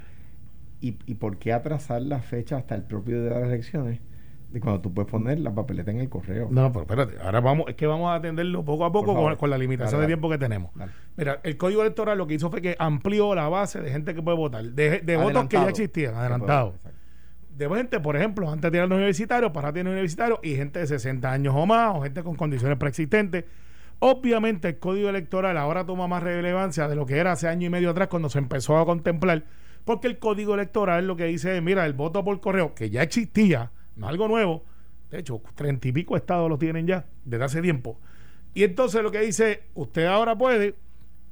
¿Y, 0.81 0.97
¿Y 1.07 1.15
por 1.15 1.39
qué 1.39 1.53
atrasar 1.53 2.03
la 2.03 2.21
fecha 2.21 2.57
hasta 2.57 2.77
el 2.77 2.83
propio 2.83 3.21
día 3.21 3.31
de 3.31 3.41
las 3.41 3.49
elecciones? 3.49 4.01
Y 4.53 4.61
cuando 4.61 4.81
tú 4.81 4.95
puedes 4.95 5.11
poner 5.11 5.39
la 5.41 5.55
papeleta 5.55 5.91
en 5.91 6.01
el 6.01 6.09
correo. 6.09 6.49
No, 6.51 6.73
pero 6.73 6.83
espérate, 6.83 7.17
ahora 7.23 7.41
vamos, 7.41 7.67
es 7.69 7.75
que 7.75 7.87
vamos 7.87 8.11
a 8.11 8.15
atenderlo 8.15 8.65
poco 8.65 8.87
a 8.87 8.93
poco 8.93 9.37
con, 9.37 9.51
la 9.51 9.59
limitación 9.59 10.01
de 10.01 10.07
tiempo 10.07 10.31
que 10.31 10.39
tenemos. 10.39 10.71
Mira, 11.17 11.41
el 11.43 11.57
código 11.59 11.83
electoral 11.83 12.17
lo 12.17 12.27
que 12.27 12.35
hizo 12.35 12.51
fue 12.51 12.63
que 12.63 12.75
amplió 12.79 13.35
la 13.35 13.49
base 13.49 13.83
de 13.83 13.91
gente 13.91 14.15
que 14.15 14.23
puede 14.23 14.39
votar, 14.39 14.65
de, 14.65 15.17
votos 15.17 15.49
que 15.49 15.57
ya 15.57 15.69
existían, 15.69 16.15
adelantados. 16.15 16.75
De 17.57 17.69
gente, 17.69 18.01
por 18.01 18.17
ejemplo, 18.17 18.51
antes 18.51 18.71
de 18.71 18.79
los 18.81 18.91
universitarios, 18.91 19.51
para 19.51 19.73
tener 19.73 19.93
universitarios 19.93 20.39
y 20.43 20.55
gente 20.55 20.79
de 20.79 20.87
60 20.87 21.31
años 21.31 21.55
o 21.57 21.67
más, 21.67 21.97
o 21.97 22.03
gente 22.03 22.23
con 22.23 22.37
condiciones 22.37 22.79
preexistentes. 22.79 23.45
Obviamente, 23.99 24.69
el 24.69 24.79
código 24.79 25.09
electoral 25.09 25.59
ahora 25.59 25.85
toma 25.85 26.07
más 26.07 26.23
relevancia 26.23 26.87
de 26.87 26.95
lo 26.95 27.05
que 27.05 27.17
era 27.17 27.33
hace 27.33 27.49
año 27.49 27.67
y 27.67 27.71
medio 27.71 27.91
atrás, 27.91 28.07
cuando 28.09 28.31
se 28.31 28.39
empezó 28.39 28.79
a 28.79 28.87
contemplar, 28.87 29.43
porque 29.85 30.07
el 30.07 30.21
código 30.21 30.55
electoral 30.55 31.07
lo 31.07 31.17
que 31.17 31.25
dice, 31.25 31.61
mira, 31.61 31.85
el 31.85 31.95
voto 31.95 32.25
por 32.25 32.41
correo, 32.41 32.77
que 32.77 32.91
ya 32.91 33.03
existía, 33.03 33.73
no 33.99 34.09
algo 34.09 34.29
nuevo. 34.29 34.65
De 35.11 35.19
hecho, 35.19 35.43
treinta 35.55 35.89
y 35.89 35.93
pico 35.93 36.17
estados 36.17 36.49
lo 36.49 36.59
tienen 36.59 36.87
ya 36.87 37.07
desde 37.25 37.45
hace 37.45 37.63
tiempo. 37.63 38.01
Y 38.55 38.65
entonces 38.65 39.03
lo 39.03 39.11
que 39.11 39.21
dice, 39.21 39.65
usted 39.75 40.07
ahora 40.07 40.37
puede, 40.37 40.77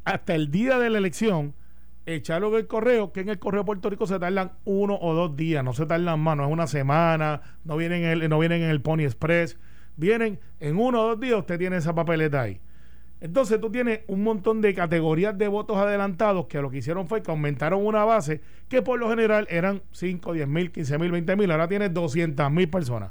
hasta 0.04 0.34
el 0.34 0.50
día 0.50 0.78
de 0.78 0.90
la 0.90 0.98
elección, 0.98 1.54
echarlo 2.06 2.48
en 2.50 2.54
el 2.56 2.66
correo, 2.66 3.12
que 3.12 3.20
en 3.20 3.28
el 3.28 3.38
correo 3.38 3.62
de 3.62 3.66
Puerto 3.66 3.90
Rico 3.90 4.06
se 4.06 4.18
tardan 4.18 4.52
uno 4.64 4.98
o 5.00 5.14
dos 5.14 5.36
días, 5.36 5.64
no 5.64 5.72
se 5.72 5.86
tardan 5.86 6.20
más, 6.20 6.36
no 6.36 6.44
es 6.44 6.52
una 6.52 6.66
semana, 6.66 7.58
no 7.64 7.76
vienen 7.76 8.04
en 8.04 8.22
el, 8.22 8.28
no 8.28 8.38
vienen 8.38 8.62
en 8.62 8.70
el 8.70 8.80
Pony 8.80 9.00
Express, 9.00 9.58
vienen 9.96 10.38
en 10.60 10.78
uno 10.78 11.02
o 11.02 11.08
dos 11.08 11.20
días, 11.20 11.38
usted 11.38 11.58
tiene 11.58 11.76
esa 11.76 11.94
papeleta 11.94 12.42
ahí. 12.42 12.60
Entonces 13.26 13.60
tú 13.60 13.70
tienes 13.70 14.02
un 14.06 14.22
montón 14.22 14.60
de 14.60 14.72
categorías 14.72 15.36
de 15.36 15.48
votos 15.48 15.76
adelantados 15.76 16.46
que 16.46 16.62
lo 16.62 16.70
que 16.70 16.78
hicieron 16.78 17.08
fue 17.08 17.24
que 17.24 17.30
aumentaron 17.32 17.84
una 17.84 18.04
base 18.04 18.40
que 18.68 18.82
por 18.82 19.00
lo 19.00 19.10
general 19.10 19.48
eran 19.50 19.82
5, 19.90 20.32
10 20.32 20.46
mil, 20.46 20.70
15 20.70 20.96
mil, 20.98 21.10
20 21.10 21.34
mil. 21.34 21.50
Ahora 21.50 21.66
tienes 21.66 21.92
200 21.92 22.48
mil 22.52 22.70
personas. 22.70 23.10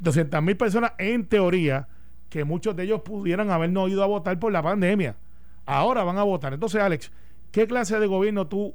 200 0.00 0.42
mil 0.42 0.58
personas 0.58 0.92
en 0.98 1.24
teoría 1.24 1.88
que 2.28 2.44
muchos 2.44 2.76
de 2.76 2.82
ellos 2.82 3.00
pudieran 3.00 3.50
haber 3.50 3.70
no 3.70 3.88
ido 3.88 4.02
a 4.02 4.06
votar 4.06 4.38
por 4.38 4.52
la 4.52 4.62
pandemia. 4.62 5.16
Ahora 5.64 6.04
van 6.04 6.18
a 6.18 6.22
votar. 6.22 6.52
Entonces, 6.52 6.82
Alex, 6.82 7.10
¿qué 7.50 7.66
clase 7.66 7.98
de 7.98 8.06
gobierno 8.06 8.46
tú 8.46 8.74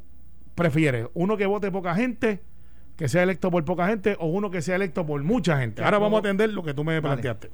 prefieres? 0.55 1.09
¿Uno 1.13 1.37
que 1.37 1.45
vote 1.45 1.69
poca 1.71 1.93
gente? 1.93 2.41
que 2.97 3.07
sea 3.07 3.23
electo 3.23 3.49
por 3.49 3.65
poca 3.65 3.87
gente 3.87 4.15
o 4.19 4.27
uno 4.27 4.51
que 4.51 4.61
sea 4.61 4.75
electo 4.75 5.05
por 5.05 5.23
mucha 5.23 5.59
gente. 5.59 5.83
Ahora 5.83 5.97
vamos 5.97 6.17
a 6.17 6.19
atender 6.19 6.51
lo 6.51 6.61
que 6.61 6.73
tú 6.73 6.83
me 6.83 7.01
planteaste. 7.01 7.49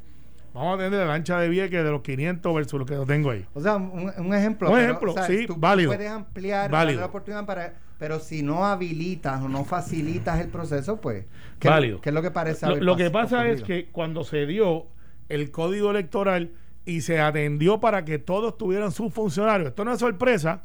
Vamos 0.53 0.75
a 0.75 0.83
tener 0.83 0.99
la 0.99 1.05
lancha 1.05 1.39
de 1.39 1.49
Vieques 1.49 1.83
de 1.83 1.91
los 1.91 2.01
500 2.01 2.55
versus 2.55 2.79
lo 2.79 2.85
que 2.85 2.95
yo 2.95 3.05
tengo 3.05 3.31
ahí. 3.31 3.45
O 3.53 3.61
sea, 3.61 3.75
un, 3.75 4.33
ejemplo. 4.33 4.71
Un 4.71 4.79
ejemplo, 4.79 5.13
sí, 5.25 5.45
válido. 5.57 5.91
Puedes 5.91 6.09
ampliar 6.09 6.71
la 6.71 7.05
oportunidad 7.05 7.45
para. 7.45 7.73
Pero 7.99 8.19
si 8.19 8.43
no 8.43 8.65
habilitas 8.65 9.41
o 9.41 9.49
no 9.49 9.63
facilitas 9.65 10.39
el 10.39 10.49
proceso, 10.49 11.01
pues. 11.01 11.25
válido. 11.63 12.01
¿Qué 12.01 12.09
es 12.09 12.15
lo 12.15 12.21
que 12.21 12.31
parece? 12.31 12.67
Lo, 12.67 12.75
lo 12.75 12.95
que 12.95 13.09
pasa 13.09 13.47
es 13.47 13.63
que 13.63 13.87
cuando 13.91 14.23
se 14.23 14.45
dio 14.45 14.87
el 15.29 15.51
código 15.51 15.91
electoral 15.91 16.51
y 16.85 17.01
se 17.01 17.19
atendió 17.19 17.79
para 17.79 18.05
que 18.05 18.17
todos 18.17 18.57
tuvieran 18.57 18.91
sus 18.91 19.13
funcionarios. 19.13 19.69
Esto 19.69 19.83
no 19.83 19.91
es 19.91 19.99
sorpresa. 19.99 20.63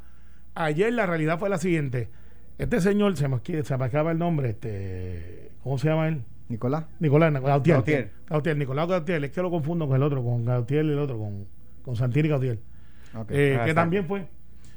Ayer 0.55 0.93
la 0.93 1.05
realidad 1.05 1.37
fue 1.37 1.49
la 1.49 1.57
siguiente. 1.57 2.09
Este 2.57 2.79
señor, 2.79 3.17
se 3.17 3.27
me, 3.27 3.39
se 3.63 3.77
me 3.77 3.85
acaba 3.85 4.11
el 4.11 4.19
nombre, 4.19 4.51
este, 4.51 5.51
¿cómo 5.63 5.77
se 5.77 5.89
llama 5.89 6.07
él? 6.07 6.23
Nicolás. 6.49 6.85
Nicolás 6.99 7.33
Gautier. 7.33 8.11
Gautier. 8.27 8.57
Nicolás 8.57 8.87
Gautier. 8.87 9.23
Es 9.23 9.31
que 9.31 9.41
lo 9.41 9.49
confundo 9.49 9.87
con 9.87 9.95
el 9.95 10.03
otro, 10.03 10.23
con 10.23 10.45
Gautier 10.45 10.85
y 10.85 10.89
el 10.89 10.99
otro, 10.99 11.17
con, 11.17 11.47
con 11.83 11.95
Santini 11.95 12.29
Gautier. 12.29 12.59
Eh, 13.29 13.59
que 13.65 13.73
también 13.73 14.05
fue. 14.07 14.27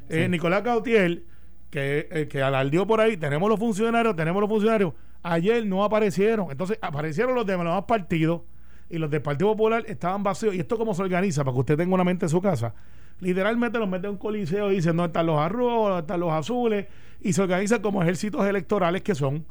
Eh, 0.08 0.28
Nicolás 0.28 0.62
Gautier, 0.62 1.23
que, 1.70 2.08
eh, 2.11 2.28
que 2.28 2.42
alardió 2.42 2.87
por 2.87 3.00
ahí, 3.00 3.16
tenemos 3.16 3.49
los 3.49 3.58
funcionarios, 3.58 4.14
tenemos 4.14 4.40
los 4.40 4.49
funcionarios. 4.49 4.92
Ayer 5.23 5.66
no 5.66 5.82
aparecieron. 5.85 6.50
Entonces 6.50 6.78
aparecieron 6.80 7.35
los 7.35 7.46
demás 7.46 7.85
partidos 7.85 8.42
y 8.88 8.99
los 8.99 9.11
del 9.11 9.23
Partido 9.23 9.50
Popular 9.50 9.85
estaban 9.88 10.23
vacíos. 10.23 10.54
¿Y 10.54 10.61
esto 10.61 10.78
cómo 10.78 10.94
se 10.94 11.02
organiza? 11.02 11.44
Para 11.44 11.54
que 11.54 11.61
usted 11.61 11.76
tenga 11.76 11.94
una 11.94 12.04
mente 12.04 12.26
en 12.26 12.30
su 12.30 12.40
casa. 12.40 12.75
Literalmente 13.20 13.78
los 13.78 13.88
mete 13.88 14.06
en 14.06 14.12
un 14.12 14.18
coliseo 14.18 14.70
y 14.70 14.76
dicen, 14.76 14.94
no 14.94 15.06
están 15.06 15.26
los 15.26 15.38
arrojos, 15.38 15.90
no 15.90 15.99
están 16.00 16.20
los 16.20 16.32
azules, 16.32 16.87
y 17.20 17.32
se 17.32 17.42
organiza 17.42 17.80
como 17.80 18.02
ejércitos 18.02 18.46
electorales 18.46 19.02
que 19.02 19.14
son 19.14 19.46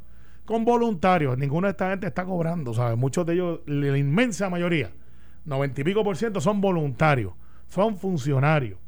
con 0.46 0.64
voluntarios. 0.64 1.36
Ninguna 1.36 1.68
de 1.68 1.72
esta 1.72 1.90
gente 1.90 2.06
está 2.06 2.24
cobrando, 2.24 2.72
¿sabes? 2.72 2.96
Muchos 2.96 3.26
de 3.26 3.34
ellos, 3.34 3.60
la 3.66 3.98
inmensa 3.98 4.48
mayoría, 4.48 4.90
noventa 5.44 5.80
y 5.82 5.84
pico 5.84 6.02
por 6.02 6.16
ciento 6.16 6.40
son 6.40 6.62
voluntarios, 6.62 7.34
son 7.68 7.98
funcionarios. 7.98 8.78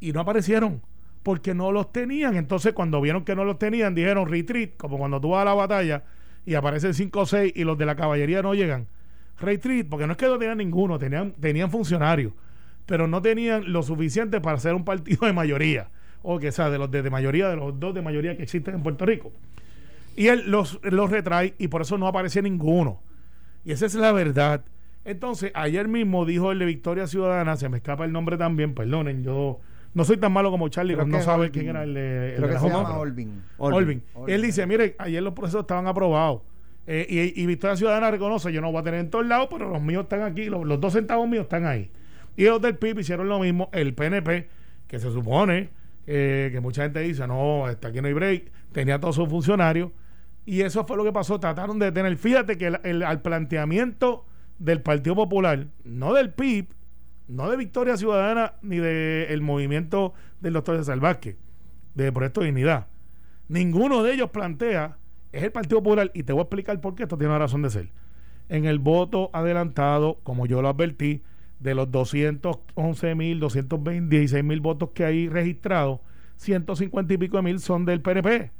Y 0.00 0.12
no 0.12 0.20
aparecieron 0.20 0.80
porque 1.22 1.54
no 1.54 1.70
los 1.70 1.92
tenían. 1.92 2.36
Entonces, 2.36 2.72
cuando 2.72 3.00
vieron 3.00 3.24
que 3.24 3.36
no 3.36 3.44
los 3.44 3.58
tenían, 3.58 3.94
dijeron 3.94 4.28
retreat, 4.28 4.76
como 4.76 4.96
cuando 4.96 5.20
tú 5.20 5.30
vas 5.30 5.42
a 5.42 5.44
la 5.44 5.54
batalla 5.54 6.04
y 6.46 6.54
aparecen 6.54 6.94
cinco 6.94 7.20
o 7.20 7.26
seis 7.26 7.52
y 7.54 7.64
los 7.64 7.76
de 7.78 7.86
la 7.86 7.94
caballería 7.94 8.42
no 8.42 8.54
llegan 8.54 8.88
retreat, 9.38 9.86
porque 9.88 10.06
no 10.06 10.12
es 10.12 10.18
que 10.18 10.26
no 10.26 10.38
tenían 10.38 10.58
ninguno, 10.58 10.98
tenían, 10.98 11.32
tenían 11.32 11.70
funcionarios, 11.70 12.32
pero 12.86 13.06
no 13.06 13.20
tenían 13.22 13.72
lo 13.72 13.82
suficiente 13.82 14.40
para 14.40 14.58
ser 14.58 14.74
un 14.74 14.84
partido 14.84 15.26
de 15.26 15.32
mayoría, 15.32 15.90
o 16.22 16.38
que 16.38 16.52
sea, 16.52 16.70
de 16.70 16.78
los 16.78 16.90
de, 16.90 17.08
mayoría, 17.10 17.48
de 17.48 17.56
los 17.56 17.78
dos 17.78 17.94
de 17.94 18.02
mayoría 18.02 18.36
que 18.36 18.44
existen 18.44 18.76
en 18.76 18.82
Puerto 18.82 19.04
Rico. 19.04 19.32
Y 20.16 20.28
él 20.28 20.44
los, 20.46 20.80
los 20.82 21.10
retrae 21.10 21.54
y 21.58 21.68
por 21.68 21.82
eso 21.82 21.98
no 21.98 22.06
aparece 22.06 22.42
ninguno. 22.42 23.00
Y 23.64 23.72
esa 23.72 23.86
es 23.86 23.94
la 23.94 24.12
verdad. 24.12 24.64
Entonces, 25.04 25.50
ayer 25.54 25.88
mismo 25.88 26.24
dijo 26.24 26.52
el 26.52 26.58
de 26.58 26.66
Victoria 26.66 27.06
Ciudadana, 27.06 27.56
se 27.56 27.68
me 27.68 27.78
escapa 27.78 28.04
el 28.04 28.12
nombre 28.12 28.36
también, 28.36 28.74
perdonen, 28.74 29.24
yo 29.24 29.58
no 29.94 30.04
soy 30.04 30.16
tan 30.16 30.32
malo 30.32 30.50
como 30.50 30.68
Charlie, 30.68 30.96
no 30.96 31.20
sabe 31.22 31.50
quién 31.50 31.68
era 31.68 31.82
el 31.82 31.94
de, 31.94 32.36
el 32.36 32.58
se 32.58 32.68
llama 32.68 32.98
Olvin. 32.98 33.42
Olvin. 33.58 34.02
Él 34.28 34.42
dice, 34.42 34.66
mire, 34.66 34.94
ayer 34.98 35.22
los 35.22 35.34
procesos 35.34 35.62
estaban 35.62 35.86
aprobados 35.86 36.42
eh, 36.86 37.32
y, 37.36 37.46
Victoria 37.46 37.76
Ciudadana 37.76 38.10
reconoce, 38.10 38.52
yo 38.52 38.60
no 38.60 38.72
voy 38.72 38.80
a 38.80 38.84
tener 38.84 39.00
en 39.00 39.10
todos 39.10 39.26
lados, 39.26 39.48
pero 39.50 39.68
los 39.68 39.80
míos 39.80 40.04
están 40.04 40.22
aquí, 40.22 40.46
los, 40.46 40.80
dos 40.80 40.92
centavos 40.92 41.28
míos 41.28 41.44
están 41.44 41.64
ahí. 41.64 41.90
Y 42.36 42.44
los 42.44 42.60
del 42.60 42.76
PIB 42.76 43.00
hicieron 43.00 43.28
lo 43.28 43.38
mismo, 43.38 43.70
el 43.72 43.94
PNP, 43.94 44.48
que 44.88 44.98
se 44.98 45.10
supone 45.12 45.68
eh, 46.06 46.48
que 46.52 46.60
mucha 46.60 46.82
gente 46.82 47.00
dice, 47.00 47.26
no, 47.26 47.68
está 47.68 47.88
aquí 47.88 48.00
no 48.00 48.08
hay 48.08 48.14
break, 48.14 48.50
tenía 48.72 48.98
todos 48.98 49.14
sus 49.14 49.28
funcionarios. 49.28 49.90
Y 50.44 50.62
eso 50.62 50.84
fue 50.84 50.96
lo 50.96 51.04
que 51.04 51.12
pasó, 51.12 51.38
trataron 51.38 51.78
de 51.78 51.86
detener. 51.86 52.16
Fíjate 52.16 52.58
que 52.58 52.78
el, 52.82 53.02
al 53.02 53.22
planteamiento 53.22 54.26
del 54.58 54.82
Partido 54.82 55.14
Popular, 55.14 55.68
no 55.84 56.14
del 56.14 56.32
PIB, 56.32 56.68
no 57.28 57.48
de 57.50 57.56
Victoria 57.56 57.96
Ciudadana, 57.96 58.54
ni 58.62 58.78
del 58.78 59.40
movimiento 59.42 60.14
del 60.40 60.54
doctor 60.54 60.76
de 60.76 60.84
Salvazque, 60.84 61.36
de 61.94 62.12
Proyecto 62.12 62.40
de 62.40 62.46
Dignidad, 62.46 62.88
ninguno 63.48 64.02
de 64.02 64.14
ellos 64.14 64.30
plantea 64.30 64.96
es 65.32 65.42
el 65.42 65.52
Partido 65.52 65.82
Popular 65.82 66.10
y 66.14 66.24
te 66.24 66.32
voy 66.32 66.40
a 66.40 66.42
explicar 66.42 66.80
por 66.80 66.94
qué 66.94 67.04
esto 67.04 67.16
tiene 67.16 67.30
una 67.30 67.38
razón 67.38 67.62
de 67.62 67.70
ser. 67.70 67.88
En 68.48 68.66
el 68.66 68.78
voto 68.78 69.30
adelantado, 69.32 70.18
como 70.22 70.46
yo 70.46 70.60
lo 70.60 70.68
advertí, 70.68 71.22
de 71.58 71.74
los 71.74 71.90
211 71.90 73.14
mil, 73.14 73.40
216 73.40 74.44
mil 74.44 74.60
votos 74.60 74.90
que 74.92 75.04
hay 75.04 75.28
registrados, 75.28 76.00
150 76.36 77.14
y 77.14 77.18
pico 77.18 77.36
de 77.36 77.42
mil 77.44 77.60
son 77.60 77.84
del 77.84 78.00
PNP. 78.00 78.50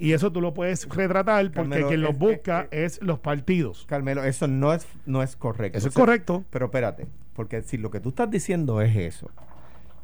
Y 0.00 0.14
eso 0.14 0.32
tú 0.32 0.40
lo 0.40 0.54
puedes 0.54 0.88
retratar 0.88 1.52
porque 1.52 1.84
quien 1.84 2.00
los 2.00 2.16
busca 2.16 2.68
es, 2.70 3.02
los 3.02 3.18
partidos. 3.18 3.84
Carmelo, 3.86 4.24
eso 4.24 4.48
no 4.48 4.72
es, 4.72 4.86
no 5.04 5.22
es 5.22 5.36
correcto. 5.36 5.76
Eso 5.76 5.88
es 5.88 5.94
correcto. 5.94 6.42
Pero 6.48 6.66
espérate, 6.66 7.06
porque 7.34 7.60
si 7.60 7.76
lo 7.76 7.90
que 7.90 8.00
tú 8.00 8.08
estás 8.08 8.30
diciendo 8.30 8.80
es 8.80 8.96
eso, 8.96 9.30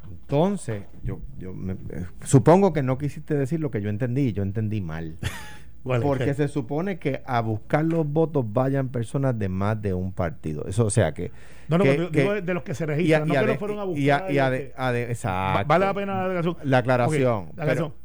entonces 0.07 0.83
yo, 1.03 1.19
yo 1.39 1.55
eh, 1.89 2.05
supongo 2.23 2.73
que 2.73 2.83
no 2.83 2.99
quisiste 2.99 3.33
decir 3.33 3.59
lo 3.59 3.71
que 3.71 3.81
yo 3.81 3.89
entendí, 3.89 4.33
yo 4.33 4.43
entendí 4.43 4.81
mal. 4.81 5.17
Porque 5.87 6.33
se 6.33 6.47
supone 6.47 6.99
que 6.99 7.21
a 7.25 7.41
buscar 7.41 7.85
los 7.85 8.07
votos 8.07 8.45
vayan 8.51 8.89
personas 8.89 9.37
de 9.37 9.49
más 9.49 9.81
de 9.81 9.93
un 9.93 10.11
partido. 10.11 10.65
Eso, 10.67 10.85
o 10.85 10.89
sea 10.89 11.13
que. 11.13 11.31
No, 11.67 11.77
no, 11.77 11.83
digo 11.83 12.33
de 12.41 12.53
los 12.53 12.63
que 12.63 12.73
se 12.73 12.85
registran, 12.85 13.27
no 13.27 13.33
que 13.33 13.45
no 13.45 13.55
fueron 13.55 13.79
a 13.79 13.83
buscar. 13.83 14.31
Y 14.31 14.39
a, 14.39 14.99
exacto. 14.99 15.67
Vale 15.67 15.85
la 15.85 15.93
pena 15.93 16.27
la 16.63 16.77
aclaración. 16.77 17.49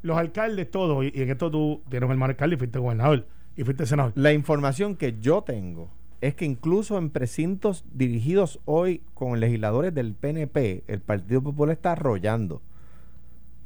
los 0.02 0.18
alcaldes, 0.18 0.70
todos, 0.70 1.04
y, 1.04 1.12
en 1.14 1.30
esto 1.30 1.50
tú 1.50 1.82
tienes 1.88 2.08
hermano 2.08 2.30
alcalde 2.30 2.56
y 2.56 2.58
fuiste 2.58 2.78
gobernador 2.78 3.26
y 3.56 3.64
fuiste 3.64 3.86
senador. 3.86 4.12
La 4.14 4.32
información 4.32 4.96
que 4.96 5.18
yo 5.20 5.42
tengo 5.42 5.90
es 6.20 6.34
que 6.34 6.44
incluso 6.44 6.98
en 6.98 7.10
precintos 7.10 7.84
dirigidos 7.92 8.60
hoy 8.64 9.02
con 9.14 9.40
legisladores 9.40 9.92
del 9.92 10.14
PNP, 10.14 10.84
el 10.86 11.00
Partido 11.00 11.42
Popular 11.42 11.72
está 11.72 11.92
arrollando. 11.92 12.62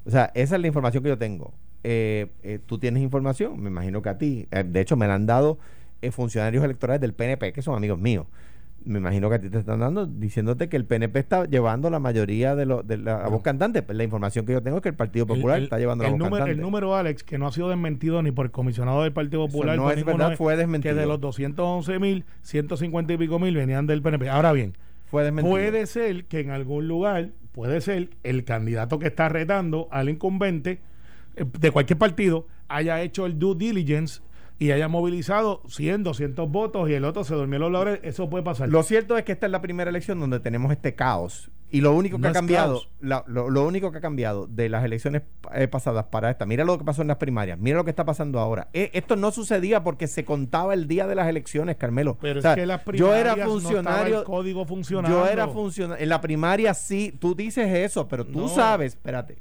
O 0.06 0.10
sea, 0.10 0.30
esa 0.34 0.54
es 0.54 0.60
la 0.60 0.66
información 0.66 1.02
que 1.02 1.10
yo 1.10 1.18
tengo. 1.18 1.52
Eh, 1.88 2.26
eh, 2.42 2.58
tú 2.66 2.78
tienes 2.78 3.00
información, 3.00 3.62
me 3.62 3.68
imagino 3.68 4.02
que 4.02 4.08
a 4.08 4.18
ti. 4.18 4.48
Eh, 4.50 4.64
de 4.66 4.80
hecho, 4.80 4.96
me 4.96 5.06
la 5.06 5.14
han 5.14 5.24
dado 5.24 5.58
funcionarios 6.10 6.64
electorales 6.64 7.00
del 7.00 7.14
PNP, 7.14 7.52
que 7.52 7.62
son 7.62 7.76
amigos 7.76 7.98
míos. 7.98 8.26
Me 8.84 8.98
imagino 8.98 9.28
que 9.28 9.36
a 9.36 9.40
ti 9.40 9.50
te 9.50 9.58
están 9.58 9.80
dando 9.80 10.06
diciéndote 10.06 10.68
que 10.68 10.76
el 10.76 10.84
PNP 10.84 11.18
está 11.18 11.44
llevando 11.44 11.90
la 11.90 11.98
mayoría 11.98 12.54
de, 12.56 12.66
de 12.84 12.98
la 12.98 13.28
voz 13.28 13.42
cantante. 13.42 13.82
Pues 13.82 13.96
la 13.96 14.04
información 14.04 14.46
que 14.46 14.52
yo 14.52 14.62
tengo 14.62 14.78
es 14.78 14.82
que 14.82 14.88
el 14.88 14.94
Partido 14.96 15.26
Popular 15.26 15.60
está 15.62 15.78
llevando 15.78 16.02
la 16.02 16.10
voz 16.10 16.18
número, 16.18 16.36
cantante. 16.36 16.52
El 16.52 16.60
número, 16.60 16.96
Alex, 16.96 17.22
que 17.22 17.38
no 17.38 17.46
ha 17.46 17.52
sido 17.52 17.68
desmentido 17.68 18.20
ni 18.22 18.32
por 18.32 18.46
el 18.46 18.52
comisionado 18.52 19.02
del 19.02 19.12
Partido 19.12 19.46
Popular. 19.46 19.76
no 19.76 19.90
es 19.90 20.04
verdad, 20.04 20.36
fue 20.36 20.56
desmentido. 20.56 20.94
Que 20.94 21.00
de 21.00 21.06
los 21.06 21.20
211 21.20 21.98
mil, 22.00 22.24
150 22.42 23.12
y 23.12 23.16
pico 23.16 23.38
mil 23.38 23.54
venían 23.54 23.86
del 23.86 24.02
PNP. 24.02 24.28
Ahora 24.28 24.52
bien, 24.52 24.76
fue 25.04 25.30
puede 25.32 25.86
ser 25.86 26.24
que 26.24 26.40
en 26.40 26.50
algún 26.50 26.88
lugar, 26.88 27.30
puede 27.52 27.80
ser 27.80 28.10
el 28.24 28.44
candidato 28.44 28.98
que 28.98 29.06
está 29.06 29.28
retando 29.28 29.88
al 29.90 30.08
incumbente 30.08 30.80
de 31.36 31.70
cualquier 31.70 31.98
partido 31.98 32.46
haya 32.68 33.00
hecho 33.02 33.26
el 33.26 33.38
due 33.38 33.54
diligence 33.56 34.20
y 34.58 34.70
haya 34.70 34.88
movilizado 34.88 35.62
100, 35.68 36.02
200 36.02 36.50
votos 36.50 36.88
y 36.88 36.94
el 36.94 37.04
otro 37.04 37.24
se 37.24 37.34
durmió 37.34 37.58
los 37.58 37.70
laureles, 37.70 38.00
eso 38.02 38.30
puede 38.30 38.42
pasar. 38.42 38.68
Lo 38.68 38.82
cierto 38.82 39.18
es 39.18 39.24
que 39.24 39.32
esta 39.32 39.46
es 39.46 39.52
la 39.52 39.60
primera 39.60 39.90
elección 39.90 40.18
donde 40.18 40.40
tenemos 40.40 40.72
este 40.72 40.94
caos 40.94 41.50
y 41.68 41.80
lo 41.80 41.92
único 41.92 42.18
que 42.18 42.28
ha 42.28 42.32
cambiado, 42.32 42.80
lo, 43.00 43.66
único 43.66 43.90
que 43.90 43.98
ha 43.98 44.00
cambiado 44.00 44.46
de 44.46 44.68
las 44.68 44.84
elecciones 44.84 45.22
eh, 45.52 45.66
pasadas 45.68 46.06
para 46.06 46.30
esta, 46.30 46.46
mira 46.46 46.64
lo 46.64 46.78
que 46.78 46.84
pasó 46.84 47.02
en 47.02 47.08
las 47.08 47.16
primarias, 47.16 47.58
mira 47.58 47.76
lo 47.76 47.84
que 47.84 47.90
está 47.90 48.04
pasando 48.04 48.38
ahora. 48.38 48.68
Eh, 48.72 48.90
esto 48.94 49.16
no 49.16 49.32
sucedía 49.32 49.82
porque 49.82 50.06
se 50.06 50.24
contaba 50.24 50.74
el 50.74 50.86
día 50.86 51.06
de 51.06 51.16
las 51.16 51.28
elecciones, 51.28 51.76
Carmelo. 51.76 52.16
Pero 52.20 52.38
es 52.38 52.46
que 52.54 52.66
las 52.66 52.82
yo 52.94 53.14
era 53.14 53.36
funcionario, 53.36 54.20
el 54.20 54.24
código 54.24 54.64
funcionando. 54.64 55.24
Yo 55.24 55.26
era 55.26 55.48
funcionario, 55.48 56.02
en 56.02 56.08
la 56.08 56.20
primaria 56.20 56.72
sí, 56.72 57.12
tú 57.20 57.34
dices 57.34 57.68
eso, 57.74 58.06
pero 58.08 58.24
tú 58.24 58.48
sabes, 58.48 58.94
espérate 58.94 59.36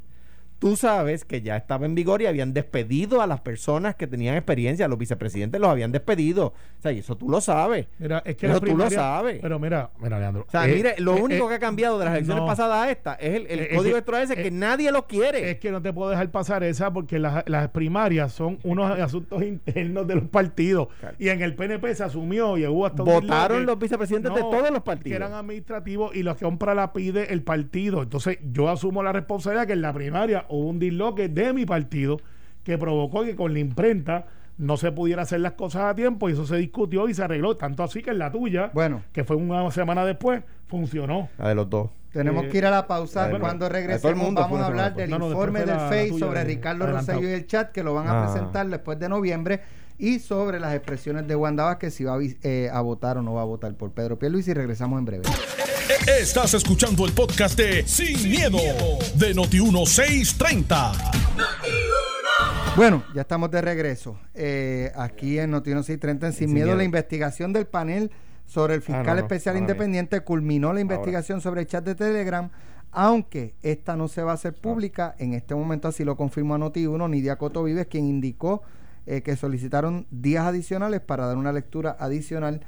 Tú 0.59 0.75
sabes 0.75 1.25
que 1.25 1.41
ya 1.41 1.57
estaba 1.57 1.85
en 1.85 1.95
vigor 1.95 2.21
y 2.21 2.27
habían 2.27 2.53
despedido 2.53 3.21
a 3.21 3.27
las 3.27 3.41
personas 3.41 3.95
que 3.95 4.07
tenían 4.07 4.35
experiencia, 4.35 4.87
los 4.87 4.97
vicepresidentes 4.97 5.59
los 5.59 5.69
habían 5.69 5.91
despedido. 5.91 6.47
O 6.47 6.81
sea, 6.81 6.91
y 6.91 6.99
eso 6.99 7.17
tú 7.17 7.29
lo 7.29 7.41
sabes. 7.41 7.87
Mira, 7.99 8.23
es 8.25 8.35
que 8.35 8.47
eso 8.47 8.61
tú 8.61 8.77
lo 8.77 8.89
sabes. 8.89 9.39
Pero 9.41 9.59
mira, 9.59 9.89
mira, 9.99 10.19
Leandro. 10.19 10.45
O 10.47 10.51
sea, 10.51 10.67
eh, 10.67 10.75
mire, 10.75 10.95
lo 10.99 11.17
eh, 11.17 11.21
único 11.21 11.45
eh, 11.45 11.49
que 11.49 11.55
ha 11.55 11.59
cambiado 11.59 11.99
de 11.99 12.05
las 12.05 12.15
elecciones 12.15 12.43
pasadas 12.45 12.87
a 12.87 12.91
esta 12.91 13.15
es 13.15 13.35
el, 13.49 13.75
código 13.75 13.95
electoral 13.95 14.23
ese 14.23 14.35
que 14.35 14.51
nadie 14.51 14.91
lo 14.91 15.07
quiere. 15.07 15.51
Es 15.51 15.59
que 15.59 15.71
no 15.71 15.81
te 15.81 15.91
puedo 15.91 16.09
dejar 16.09 16.31
pasar 16.31 16.63
esa 16.63 16.91
porque 16.93 17.19
las, 17.19 17.43
primarias 17.73 18.31
son 18.31 18.59
unos 18.63 18.97
asuntos 18.99 19.43
internos 19.43 20.07
de 20.07 20.15
los 20.15 20.25
partidos. 20.25 20.87
Y 21.19 21.29
en 21.29 21.41
el 21.41 21.55
PNP 21.55 21.95
se 21.95 22.03
asumió 22.03 22.57
y 22.57 22.65
hubo 22.65 22.85
hasta 22.85 23.03
Votaron 23.03 23.65
los 23.65 23.77
vicepresidentes 23.77 24.33
de 24.33 24.41
todos 24.41 24.71
los 24.71 24.83
partidos. 24.83 25.09
Que 25.09 25.15
eran 25.15 25.33
administrativos 25.33 26.15
y 26.15 26.23
los 26.23 26.37
que 26.37 26.45
compra 26.45 26.73
la 26.73 26.93
pide 26.93 27.33
el 27.33 27.43
partido. 27.43 28.03
Entonces, 28.03 28.39
yo 28.51 28.69
asumo 28.69 29.03
la 29.03 29.11
responsabilidad 29.11 29.67
que 29.67 29.73
en 29.73 29.81
la 29.81 29.93
primaria 29.93 30.44
hubo 30.49 30.69
un 30.69 30.79
disloque 30.79 31.29
de 31.29 31.53
mi 31.53 31.65
partido 31.65 32.19
que 32.63 32.77
provocó 32.77 33.23
que 33.23 33.35
con 33.35 33.53
la 33.53 33.59
imprenta 33.59 34.25
no 34.57 34.77
se 34.77 34.91
pudiera 34.91 35.23
hacer 35.23 35.41
las 35.41 35.53
cosas 35.53 35.83
a 35.83 35.95
tiempo 35.95 36.29
y 36.29 36.33
eso 36.33 36.45
se 36.45 36.55
discutió 36.57 37.07
y 37.09 37.13
se 37.13 37.23
arregló. 37.23 37.57
Tanto 37.57 37.83
así 37.83 38.01
que 38.01 38.11
en 38.11 38.19
la 38.19 38.31
tuya, 38.31 38.71
bueno, 38.73 39.03
que 39.11 39.23
fue 39.23 39.35
una 39.35 39.69
semana 39.71 40.05
después, 40.05 40.43
funcionó. 40.67 41.29
La 41.37 41.49
de 41.49 41.55
los 41.55 41.69
dos. 41.69 41.89
Tenemos 42.11 42.45
eh, 42.45 42.49
que 42.49 42.57
ir 42.59 42.65
a 42.65 42.71
la 42.71 42.87
pausa. 42.87 43.29
Cuando 43.39 43.67
regresemos 43.67 44.33
vamos 44.33 44.61
a 44.61 44.67
hablar 44.67 44.95
del 44.95 45.11
informe 45.11 45.65
del 45.65 45.79
FEI 45.89 46.17
sobre 46.17 46.43
Ricardo 46.45 46.87
Rosselló 46.87 47.27
y 47.27 47.33
el 47.33 47.45
chat 47.45 47.71
que 47.71 47.83
lo 47.83 47.93
van 47.93 48.07
a 48.07 48.23
ah. 48.23 48.25
presentar 48.25 48.67
después 48.67 48.97
de 48.99 49.09
noviembre 49.09 49.61
y 49.97 50.19
sobre 50.19 50.59
las 50.59 50.73
expresiones 50.73 51.27
de 51.27 51.35
Wanda 51.35 51.77
que 51.77 51.91
si 51.91 52.03
va 52.03 52.17
eh, 52.21 52.69
a 52.71 52.81
votar 52.81 53.17
o 53.17 53.21
no 53.21 53.33
va 53.33 53.41
a 53.41 53.45
votar 53.45 53.73
por 53.75 53.91
Pedro 53.91 54.17
Luis 54.29 54.47
y 54.47 54.53
regresamos 54.53 54.99
en 54.99 55.05
breve. 55.05 55.23
Estás 55.87 56.55
escuchando 56.55 57.05
el 57.05 57.13
podcast 57.13 57.55
de 57.55 57.87
Sin, 57.87 58.27
miedo, 58.27 58.57
de 59.15 59.35
Noti1630. 59.35 60.91
Bueno, 62.75 63.03
ya 63.13 63.21
estamos 63.21 63.51
de 63.51 63.61
regreso. 63.61 64.17
Eh, 64.33 64.91
aquí 64.95 65.37
en 65.37 65.53
Noti1630 65.53 66.31
Sin, 66.31 66.33
Sin 66.33 66.53
miedo, 66.53 66.75
la 66.75 66.83
investigación 66.83 67.53
del 67.53 67.67
panel 67.67 68.09
sobre 68.47 68.73
el 68.73 68.79
ah, 68.79 68.83
fiscal 68.83 69.19
especial 69.19 69.57
independiente 69.57 70.21
culminó 70.21 70.73
la 70.73 70.81
investigación 70.81 71.39
sobre 71.39 71.61
el 71.61 71.67
chat 71.67 71.85
de 71.85 71.93
Telegram, 71.93 72.49
aunque 72.91 73.53
esta 73.61 73.95
no 73.95 74.07
se 74.07 74.23
va 74.23 74.31
a 74.31 74.35
hacer 74.35 74.55
pública. 74.55 75.13
En 75.19 75.33
este 75.33 75.53
momento 75.53 75.87
así 75.87 76.03
lo 76.03 76.17
confirmó 76.17 76.57
Noti1, 76.57 77.07
Nidia 77.11 77.35
Coto 77.35 77.63
Vives, 77.63 77.85
quien 77.85 78.05
indicó 78.05 78.63
eh, 79.05 79.21
que 79.21 79.35
solicitaron 79.35 80.07
días 80.09 80.45
adicionales 80.45 81.01
para 81.01 81.27
dar 81.27 81.37
una 81.37 81.51
lectura 81.51 81.95
adicional 81.99 82.61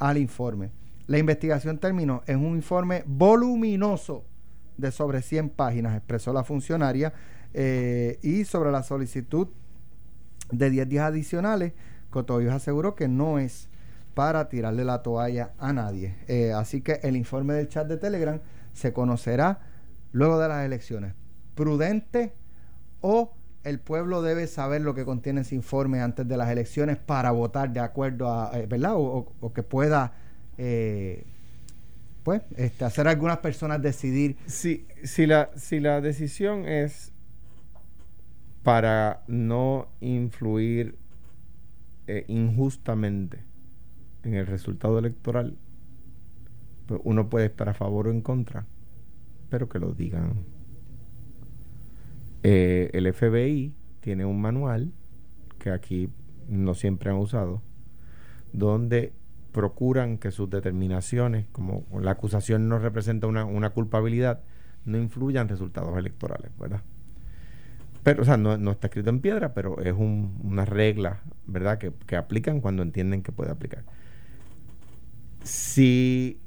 al 0.00 0.18
informe. 0.18 0.70
La 1.06 1.18
investigación 1.18 1.78
terminó 1.78 2.22
en 2.26 2.44
un 2.44 2.56
informe 2.56 3.04
voluminoso 3.06 4.24
de 4.76 4.90
sobre 4.90 5.22
100 5.22 5.50
páginas, 5.50 5.96
expresó 5.96 6.32
la 6.32 6.44
funcionaria, 6.44 7.12
eh, 7.52 8.18
y 8.22 8.44
sobre 8.44 8.72
la 8.72 8.82
solicitud 8.82 9.48
de 10.50 10.70
10 10.70 10.88
días 10.88 11.04
adicionales, 11.06 11.72
Cotovios 12.10 12.54
aseguró 12.54 12.94
que 12.94 13.08
no 13.08 13.38
es 13.38 13.68
para 14.14 14.48
tirarle 14.48 14.84
la 14.84 15.02
toalla 15.02 15.52
a 15.58 15.72
nadie. 15.72 16.16
Eh, 16.28 16.52
así 16.52 16.80
que 16.80 17.00
el 17.02 17.16
informe 17.16 17.54
del 17.54 17.68
chat 17.68 17.86
de 17.88 17.96
Telegram 17.96 18.40
se 18.72 18.92
conocerá 18.92 19.60
luego 20.12 20.38
de 20.38 20.48
las 20.48 20.64
elecciones. 20.64 21.14
¿Prudente 21.54 22.32
o 23.00 23.34
el 23.64 23.80
pueblo 23.80 24.22
debe 24.22 24.46
saber 24.46 24.82
lo 24.82 24.94
que 24.94 25.04
contiene 25.04 25.40
ese 25.40 25.54
informe 25.54 26.00
antes 26.00 26.28
de 26.28 26.36
las 26.36 26.50
elecciones 26.50 26.96
para 26.98 27.30
votar 27.30 27.72
de 27.72 27.80
acuerdo 27.80 28.30
a, 28.30 28.50
eh, 28.54 28.66
¿verdad? 28.66 28.94
O, 28.96 29.52
que 29.52 29.62
pueda, 29.62 30.12
eh, 30.58 31.24
pues, 32.22 32.42
este, 32.56 32.84
hacer 32.84 33.08
algunas 33.08 33.38
personas 33.38 33.82
decidir. 33.82 34.36
Si, 34.46 34.86
si, 35.02 35.26
la, 35.26 35.50
si 35.56 35.80
la 35.80 36.00
decisión 36.00 36.66
es 36.66 37.12
para 38.62 39.22
no 39.26 39.88
influir 40.00 40.96
injustamente 42.28 43.38
en 44.24 44.34
el 44.34 44.46
resultado 44.46 44.98
electoral, 44.98 45.56
pues 46.86 47.00
uno 47.04 47.28
puede 47.28 47.46
estar 47.46 47.68
a 47.68 47.74
favor 47.74 48.08
o 48.08 48.10
en 48.10 48.20
contra, 48.20 48.66
pero 49.50 49.68
que 49.68 49.78
lo 49.78 49.92
digan. 49.92 50.44
Eh, 52.42 52.90
el 52.92 53.12
FBI 53.12 53.72
tiene 54.00 54.24
un 54.26 54.40
manual 54.40 54.92
que 55.58 55.70
aquí 55.70 56.10
no 56.48 56.74
siempre 56.74 57.10
han 57.10 57.16
usado, 57.16 57.62
donde 58.52 59.12
procuran 59.54 60.18
que 60.18 60.32
sus 60.32 60.50
determinaciones, 60.50 61.46
como 61.52 61.86
la 61.98 62.10
acusación 62.10 62.68
no 62.68 62.80
representa 62.80 63.28
una, 63.28 63.70
culpabilidad, 63.70 64.40
no 64.84 64.98
influyan 64.98 65.48
resultados 65.48 65.96
electorales, 65.96 66.50
¿verdad? 66.58 66.82
Pero, 68.02 68.22
o 68.22 68.24
sea, 68.26 68.36
no, 68.36 68.70
está 68.70 68.88
escrito 68.88 69.10
en 69.10 69.20
piedra, 69.20 69.54
pero 69.54 69.80
es 69.80 69.94
una 69.96 70.64
regla, 70.64 71.22
¿verdad?, 71.46 71.78
que, 71.78 71.92
que 72.06 72.16
aplican 72.16 72.60
cuando 72.60 72.82
entienden 72.82 73.22
que 73.22 73.30
puede 73.30 73.52
aplicar. 73.52 73.84
Si, 75.44 76.40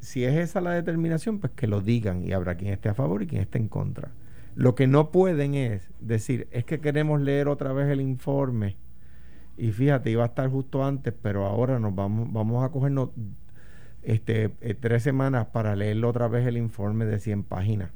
si 0.00 0.24
es 0.24 0.34
esa 0.34 0.62
la 0.62 0.70
determinación, 0.70 1.38
pues 1.38 1.52
que 1.52 1.66
lo 1.66 1.82
digan 1.82 2.24
y 2.24 2.32
habrá 2.32 2.56
quien 2.56 2.72
esté 2.72 2.88
a 2.88 2.94
favor 2.94 3.22
y 3.22 3.26
quien 3.26 3.42
esté 3.42 3.58
en 3.58 3.68
contra. 3.68 4.12
Lo 4.54 4.74
que 4.74 4.86
no 4.86 5.10
pueden 5.12 5.54
es 5.54 5.90
decir, 6.00 6.48
es 6.52 6.64
que 6.64 6.80
queremos 6.80 7.20
leer 7.20 7.48
otra 7.48 7.74
vez 7.74 7.88
el 7.90 8.00
informe 8.00 8.78
y 9.56 9.72
fíjate, 9.72 10.10
iba 10.10 10.22
a 10.22 10.26
estar 10.26 10.48
justo 10.50 10.84
antes, 10.84 11.14
pero 11.20 11.46
ahora 11.46 11.78
nos 11.78 11.94
vamos, 11.94 12.32
vamos 12.32 12.64
a 12.64 12.70
cogernos 12.70 13.10
este, 14.02 14.52
eh, 14.60 14.74
tres 14.74 15.02
semanas 15.02 15.46
para 15.46 15.74
leerlo 15.76 16.08
otra 16.08 16.28
vez 16.28 16.46
el 16.46 16.56
informe 16.56 17.04
de 17.04 17.18
100 17.18 17.44
páginas. 17.44 17.90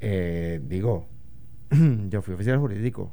Eh, 0.00 0.60
digo, 0.64 1.06
yo 2.08 2.22
fui 2.22 2.34
oficial 2.34 2.58
jurídico 2.58 3.12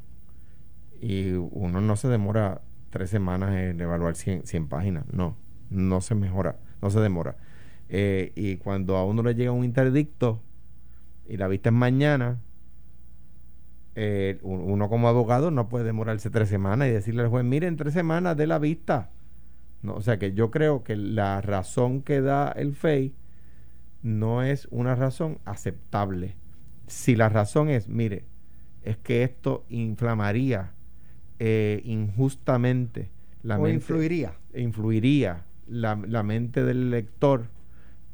y 1.00 1.32
uno 1.32 1.80
no 1.80 1.96
se 1.96 2.08
demora 2.08 2.62
tres 2.90 3.10
semanas 3.10 3.54
en 3.54 3.80
evaluar 3.80 4.16
100, 4.16 4.46
100 4.46 4.68
páginas, 4.68 5.04
no 5.12 5.36
no 5.70 6.00
se 6.00 6.14
mejora, 6.14 6.56
no 6.82 6.90
se 6.90 7.00
demora. 7.00 7.36
Eh, 7.88 8.32
y 8.36 8.56
cuando 8.56 8.96
a 8.96 9.04
uno 9.04 9.22
le 9.22 9.34
llega 9.34 9.52
un 9.52 9.64
interdicto 9.64 10.42
y 11.28 11.36
la 11.36 11.48
vista 11.48 11.70
es 11.70 11.74
mañana, 11.74 12.40
eh, 14.02 14.38
uno 14.40 14.88
como 14.88 15.08
abogado 15.08 15.50
no 15.50 15.68
puede 15.68 15.84
demorarse 15.84 16.30
tres 16.30 16.48
semanas 16.48 16.88
y 16.88 16.90
decirle 16.90 17.20
al 17.20 17.28
juez, 17.28 17.44
miren, 17.44 17.76
tres 17.76 17.92
semanas 17.92 18.34
de 18.34 18.46
la 18.46 18.58
vista. 18.58 19.10
No, 19.82 19.92
o 19.92 20.00
sea 20.00 20.18
que 20.18 20.32
yo 20.32 20.50
creo 20.50 20.82
que 20.82 20.96
la 20.96 21.42
razón 21.42 22.00
que 22.00 22.22
da 22.22 22.50
el 22.50 22.74
FEI 22.74 23.12
no 24.02 24.42
es 24.42 24.68
una 24.70 24.94
razón 24.94 25.36
aceptable. 25.44 26.34
Si 26.86 27.14
la 27.14 27.28
razón 27.28 27.68
es, 27.68 27.90
mire, 27.90 28.24
es 28.84 28.96
que 28.96 29.22
esto 29.22 29.66
inflamaría 29.68 30.72
eh, 31.38 31.82
injustamente 31.84 33.10
la 33.42 33.58
o 33.58 33.68
influiría. 33.68 34.32
Influiría 34.54 35.44
la, 35.66 35.94
mente 36.22 36.64
del 36.64 36.90
lector 36.90 37.48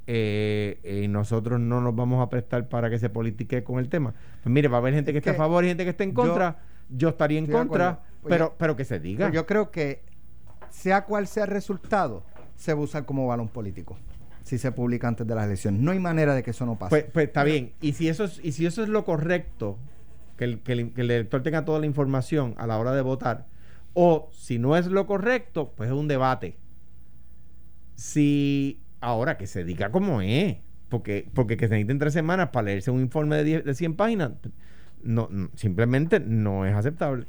eh, 0.07 1.03
y 1.03 1.09
nosotros 1.09 1.61
no 1.61 1.81
nos 1.81 1.95
vamos 1.95 2.25
a 2.25 2.29
prestar 2.29 2.69
para 2.69 2.91
que 2.91 2.99
se 2.99 3.09
politique 3.09 3.65
con 3.65 3.79
el 3.79 3.89
tema. 3.89 4.15
Pues 4.43 4.53
mire, 4.53 4.69
va 4.69 4.79
a 4.79 4.81
haber 4.81 4.95
gente 4.95 5.13
que, 5.13 5.19
esté 5.19 5.31
a 5.31 5.35
favor 5.35 5.65
y 5.65 5.69
gente 5.69 5.85
que 5.85 5.91
esté 5.91 6.05
en 6.05 6.13
contra. 6.13 6.59
Yo, 6.89 7.09
estaría 7.09 7.39
en 7.39 7.47
contra, 7.47 8.01
pues 8.23 8.35
pero, 8.35 8.55
pero 8.57 8.77
que 8.77 8.85
se 8.85 9.01
diga. 9.01 9.27
Pues 9.27 9.35
yo 9.35 9.47
creo 9.47 9.71
que 9.71 10.03
sea 10.71 11.05
cual 11.05 11.27
sea 11.27 11.45
el 11.45 11.51
resultado, 11.51 12.23
se 12.55 12.73
va 12.73 12.81
a 12.81 12.85
usar 12.85 13.05
como 13.05 13.27
balón 13.27 13.49
político 13.49 13.97
si 14.43 14.59
se 14.59 14.71
publica 14.71 15.09
antes 15.09 15.27
de 15.27 15.35
las 15.35 15.47
elecciones. 15.47 15.81
No 15.81 15.91
hay 15.91 15.99
manera 15.99 16.33
de 16.33 16.45
que 16.45 16.53
eso 16.53 16.65
no 16.67 16.79
pase. 16.79 16.91
Pues, 16.91 17.07
pues 17.13 17.27
está 17.27 17.43
bien. 17.43 17.73
Y 17.81 17.95
si 17.95 18.09
eso 18.09 18.25
es, 18.25 18.41
y 18.45 18.53
si 18.53 18.65
eso 18.65 18.85
es 18.85 18.89
lo 18.89 19.05
correcto, 19.05 19.77
que 20.37 20.45
el, 20.45 20.61
que 20.61 20.73
el, 20.73 20.93
que 20.93 21.01
el 21.01 21.11
elector 21.11 21.43
tenga 21.43 21.65
toda 21.65 21.81
la 21.81 21.87
información 21.87 22.55
a 22.57 22.69
la 22.69 22.79
hora 22.79 22.93
de 22.93 23.03
votar, 23.03 23.47
o 23.93 24.31
si 24.33 24.61
no 24.61 24.77
es 24.77 24.87
lo 24.87 25.07
correcto, 25.07 25.73
pues 25.77 25.91
es 25.91 25.97
un 25.97 26.07
debate 26.07 26.57
si 27.97 28.81
ahora 29.01 29.37
que 29.37 29.47
se 29.47 29.65
diga 29.65 29.91
como 29.91 30.21
es, 30.21 30.57
porque, 30.89 31.29
porque 31.35 31.57
que 31.57 31.69
se 31.69 31.75
necesiten 31.75 31.99
tres 31.99 32.13
semanas 32.13 32.51
para 32.51 32.67
leerse 32.67 32.91
un 32.91 33.01
informe 33.01 33.43
de, 33.43 33.63
de 33.63 33.75
100 33.75 33.97
páginas, 33.97 34.33
no, 35.03 35.29
simplemente 35.55 36.21
no 36.21 36.67
es 36.67 36.75
aceptable. 36.75 37.27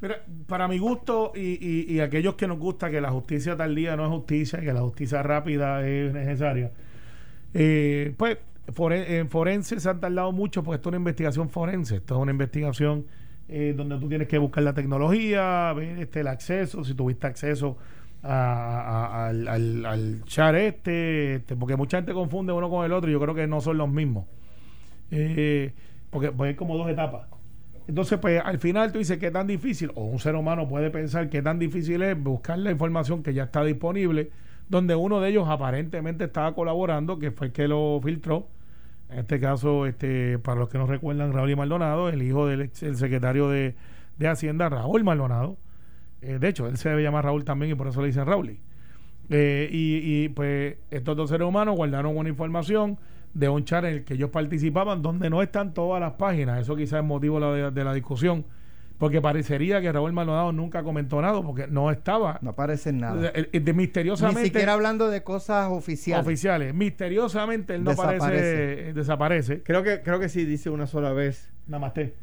Mira, 0.00 0.24
para 0.46 0.66
mi 0.66 0.78
gusto 0.78 1.32
y, 1.34 1.92
y, 1.92 2.00
aquellos 2.00 2.34
que 2.34 2.46
nos 2.46 2.58
gusta 2.58 2.90
que 2.90 3.02
la 3.02 3.10
justicia 3.10 3.54
tal 3.54 3.74
día 3.74 3.96
no 3.96 4.04
es 4.04 4.10
justicia, 4.10 4.60
que 4.60 4.72
la 4.72 4.80
justicia 4.80 5.22
rápida 5.22 5.86
es 5.86 6.14
necesaria, 6.14 6.72
eh, 7.52 8.14
pues 8.16 8.38
en 8.66 9.28
forense 9.28 9.78
se 9.78 9.88
han 9.88 10.00
tardado 10.00 10.32
mucho 10.32 10.62
porque 10.62 10.76
esto 10.76 10.88
es 10.88 10.92
una 10.92 10.98
investigación 10.98 11.50
forense, 11.50 11.96
esto 11.96 12.14
es 12.14 12.22
una 12.22 12.30
investigación 12.30 13.06
eh, 13.48 13.74
donde 13.76 13.98
tú 13.98 14.08
tienes 14.08 14.28
que 14.28 14.38
buscar 14.38 14.62
la 14.62 14.72
tecnología, 14.72 15.72
ver 15.74 15.98
este, 15.98 16.20
el 16.20 16.28
acceso, 16.28 16.84
si 16.84 16.94
tuviste 16.94 17.26
acceso 17.26 17.76
al, 18.22 19.48
al, 19.48 19.86
al, 19.86 20.24
chat 20.24 20.54
este, 20.54 21.36
este, 21.36 21.56
porque 21.56 21.76
mucha 21.76 21.98
gente 21.98 22.12
confunde 22.12 22.52
uno 22.52 22.68
con 22.68 22.84
el 22.84 22.92
otro 22.92 23.08
y 23.08 23.12
yo 23.12 23.20
creo 23.20 23.34
que 23.34 23.46
no 23.46 23.60
son 23.60 23.78
los 23.78 23.88
mismos. 23.88 24.26
Eh, 25.10 25.72
porque 26.10 26.30
pues, 26.32 26.48
hay 26.48 26.54
como 26.54 26.76
dos 26.76 26.88
etapas. 26.90 27.26
Entonces, 27.88 28.18
pues 28.20 28.40
al 28.44 28.58
final 28.58 28.92
tú 28.92 28.98
dices 28.98 29.18
que 29.18 29.30
tan 29.30 29.46
difícil, 29.46 29.90
o 29.94 30.04
un 30.04 30.18
ser 30.18 30.36
humano 30.36 30.68
puede 30.68 30.90
pensar 30.90 31.28
que 31.28 31.42
tan 31.42 31.58
difícil 31.58 32.02
es 32.02 32.20
buscar 32.22 32.58
la 32.58 32.70
información 32.70 33.22
que 33.22 33.34
ya 33.34 33.44
está 33.44 33.64
disponible, 33.64 34.30
donde 34.68 34.94
uno 34.94 35.20
de 35.20 35.30
ellos 35.30 35.48
aparentemente 35.48 36.24
estaba 36.24 36.54
colaborando, 36.54 37.18
que 37.18 37.32
fue 37.32 37.48
el 37.48 37.52
que 37.52 37.66
lo 37.66 38.00
filtró. 38.02 38.46
En 39.08 39.20
este 39.20 39.40
caso, 39.40 39.86
este, 39.86 40.38
para 40.38 40.60
los 40.60 40.68
que 40.68 40.78
no 40.78 40.86
recuerdan, 40.86 41.32
Raúl 41.32 41.50
y 41.50 41.56
Maldonado, 41.56 42.08
el 42.08 42.22
hijo 42.22 42.46
del 42.46 42.70
secretario 42.72 43.48
de, 43.48 43.74
de 44.18 44.28
Hacienda, 44.28 44.68
Raúl 44.68 45.02
Maldonado 45.02 45.56
eh, 46.22 46.38
de 46.38 46.48
hecho, 46.48 46.66
él 46.66 46.76
se 46.76 46.88
debe 46.88 47.02
llamar 47.02 47.24
Raúl 47.24 47.44
también 47.44 47.72
y 47.72 47.74
por 47.74 47.88
eso 47.88 48.00
le 48.00 48.08
dicen 48.08 48.26
Raúl. 48.26 48.58
Eh, 49.32 49.68
y, 49.70 50.28
pues 50.30 50.76
estos 50.90 51.16
dos 51.16 51.30
seres 51.30 51.46
humanos 51.46 51.76
guardaron 51.76 52.16
una 52.16 52.28
información 52.28 52.98
de 53.32 53.48
un 53.48 53.64
chat 53.64 53.84
en 53.84 53.94
el 53.94 54.04
que 54.04 54.14
ellos 54.14 54.30
participaban 54.30 55.02
donde 55.02 55.30
no 55.30 55.40
están 55.40 55.72
todas 55.72 56.00
las 56.00 56.12
páginas. 56.12 56.60
Eso 56.60 56.74
quizás 56.74 57.00
es 57.00 57.04
motivo 57.04 57.40
de, 57.40 57.84
la 57.84 57.94
discusión. 57.94 58.44
Porque 58.98 59.22
parecería 59.22 59.80
que 59.80 59.90
Raúl 59.90 60.12
Maldonado 60.12 60.52
nunca 60.52 60.82
comentó 60.82 61.22
nada 61.22 61.40
porque 61.40 61.66
no 61.66 61.90
estaba. 61.90 62.38
No 62.42 62.50
aparece 62.50 62.92
nada. 62.92 63.32
De, 63.32 63.72
misteriosamente. 63.72 64.42
Ni 64.42 64.46
siquiera 64.48 64.74
hablando 64.74 65.08
de 65.08 65.22
cosas 65.22 65.68
oficiales. 65.70 66.26
Oficiales. 66.26 66.74
Misteriosamente 66.74 67.76
él 67.76 67.84
no 67.84 67.92
desaparece. 67.92 68.92
desaparece. 68.92 69.62
Creo 69.62 69.82
que, 69.82 70.02
creo 70.02 70.20
que 70.20 70.28
sí 70.28 70.44
dice 70.44 70.68
una 70.68 70.86
sola 70.86 71.14
vez. 71.14 71.48
Namaste. 71.66 72.14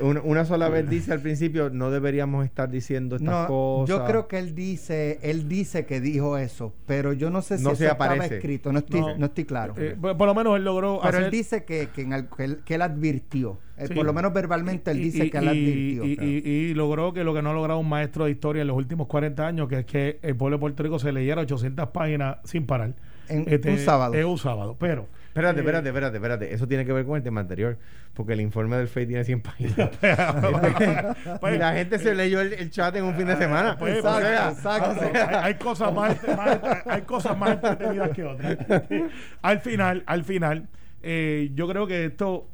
Una, 0.00 0.44
sola 0.44 0.68
vez 0.68 0.88
dice 0.88 1.12
al 1.12 1.20
principio, 1.20 1.70
no 1.70 1.90
deberíamos 1.90 2.44
estar 2.44 2.68
diciendo 2.70 3.16
estas 3.16 3.46
cosas. 3.46 3.88
Yo 3.88 4.04
creo 4.04 4.26
que 4.26 4.38
él 4.38 4.54
dice, 4.54 5.18
él 5.22 5.48
dice 5.48 5.84
que 5.84 6.00
dijo 6.00 6.38
eso, 6.38 6.72
pero 6.86 7.12
yo 7.12 7.30
no 7.30 7.42
sé 7.42 7.58
si 7.58 7.68
eso 7.68 7.84
estaba 7.84 8.16
escrito, 8.16 8.72
no 8.72 8.80
estoy, 8.80 9.02
no. 9.18 9.26
estoy 9.26 9.44
claro. 9.44 9.74
Eh, 9.76 9.96
por, 10.00 10.26
lo 10.26 10.34
menos 10.34 10.56
él 10.56 10.64
logró. 10.64 11.00
Pero 11.02 11.18
él 11.18 11.30
dice 11.30 11.64
que, 11.64 11.88
que, 11.94 12.02
él, 12.02 12.82
advirtió. 12.82 13.58
Eh, 13.76 13.88
por 13.94 14.06
lo 14.06 14.14
menos 14.14 14.32
verbalmente 14.32 14.90
él 14.90 15.02
dice 15.02 15.30
que 15.30 15.38
él 15.38 15.48
advirtió. 15.48 16.04
Y, 16.04 16.74
logró 16.74 17.12
que 17.12 17.22
lo 17.22 17.34
que 17.34 17.42
no 17.42 17.50
ha 17.50 17.54
logrado 17.54 17.78
un 17.78 17.88
maestro 17.88 18.24
de 18.24 18.30
historia 18.30 18.62
en 18.62 18.68
los 18.68 18.76
últimos 18.76 19.06
40 19.06 19.46
años, 19.46 19.68
que 19.68 19.80
es 19.80 19.86
que 19.86 20.18
el 20.22 20.36
pueblo 20.36 20.56
de 20.56 20.60
Puerto 20.60 20.82
Rico 20.82 20.98
se 20.98 21.12
leyera 21.12 21.42
800 21.42 21.90
páginas 21.90 22.38
sin 22.44 22.66
parar. 22.66 22.94
En 23.28 23.44
este, 23.46 23.70
un 23.70 23.78
sábado. 23.78 24.14
Es 24.14 24.24
un 24.24 24.38
sábado. 24.38 24.76
Pero 24.78 25.06
Espérate, 25.36 25.60
espérate, 25.60 25.88
espérate, 25.88 26.16
espérate. 26.16 26.54
Eso 26.54 26.66
tiene 26.66 26.86
que 26.86 26.94
ver 26.94 27.04
con 27.04 27.18
el 27.18 27.22
tema 27.22 27.42
anterior, 27.42 27.76
porque 28.14 28.32
el 28.32 28.40
informe 28.40 28.78
del 28.78 28.88
FEI 28.88 29.06
tiene 29.06 29.22
100 29.22 29.42
páginas. 29.42 29.90
Pues, 31.40 31.56
y 31.56 31.58
la 31.58 31.74
gente 31.74 31.98
se 31.98 32.14
leyó 32.14 32.40
el, 32.40 32.70
chat 32.70 32.96
en 32.96 33.04
un 33.04 33.14
fin 33.14 33.26
de 33.26 33.36
semana. 33.36 33.76
Pues, 33.76 33.98
exacto, 33.98 34.98
hay, 35.42 35.54
cosas 35.56 35.92
más, 35.92 36.16
hay 36.86 37.02
cosas 37.02 37.36
más 37.36 37.50
entretenidas 37.50 38.10
que 38.10 38.24
otras. 38.24 38.56
al 39.42 39.60
final, 39.60 40.02
al 40.06 40.24
final, 40.24 40.68
eh, 41.02 41.50
yo 41.54 41.68
creo 41.68 41.86
que 41.86 42.06
esto 42.06 42.48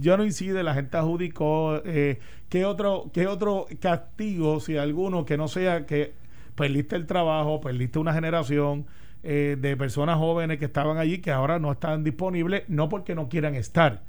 ya 0.00 0.16
no 0.16 0.24
incide, 0.24 0.62
la 0.62 0.72
gente 0.72 0.96
adjudicó, 0.96 1.82
eh, 1.84 2.18
¿qué, 2.48 2.64
otro, 2.64 3.10
¿qué 3.12 3.26
otro 3.26 3.66
castigo, 3.78 4.58
si 4.60 4.78
alguno, 4.78 5.26
que 5.26 5.36
no 5.36 5.48
sea 5.48 5.84
que 5.84 6.14
perdiste 6.54 6.96
el 6.96 7.06
trabajo, 7.06 7.60
perdiste 7.60 7.98
una 7.98 8.14
generación 8.14 8.86
eh, 9.26 9.56
de 9.58 9.74
personas 9.76 10.18
jóvenes 10.18 10.58
que 10.58 10.66
estaban 10.66 10.98
allí 10.98 11.18
que 11.18 11.30
ahora 11.30 11.58
no 11.58 11.72
están 11.72 12.04
disponibles, 12.04 12.64
no 12.68 12.90
porque 12.90 13.14
no 13.14 13.30
quieran 13.30 13.54
estar, 13.54 14.02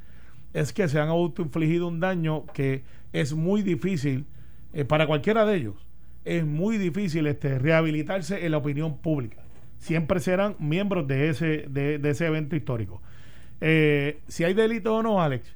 es 0.53 0.73
que 0.73 0.89
se 0.89 0.99
han 0.99 1.07
autoinfligido 1.07 1.87
un 1.87 2.01
daño 2.01 2.45
que 2.47 2.83
es 3.13 3.33
muy 3.33 3.61
difícil 3.61 4.25
eh, 4.73 4.83
para 4.83 5.07
cualquiera 5.07 5.45
de 5.45 5.55
ellos. 5.55 5.75
Es 6.25 6.45
muy 6.45 6.77
difícil 6.77 7.27
este, 7.27 7.59
rehabilitarse 7.59 8.45
en 8.45 8.51
la 8.51 8.57
opinión 8.57 8.97
pública. 8.97 9.37
Siempre 9.77 10.19
serán 10.19 10.57
miembros 10.59 11.07
de 11.07 11.29
ese, 11.29 11.65
de, 11.69 11.99
ese 12.03 12.25
evento 12.25 12.57
histórico. 12.57 13.01
Eh, 13.61 14.19
si 14.27 14.43
hay 14.43 14.53
delito 14.53 14.95
o 14.95 15.03
no, 15.03 15.21
Alex. 15.21 15.55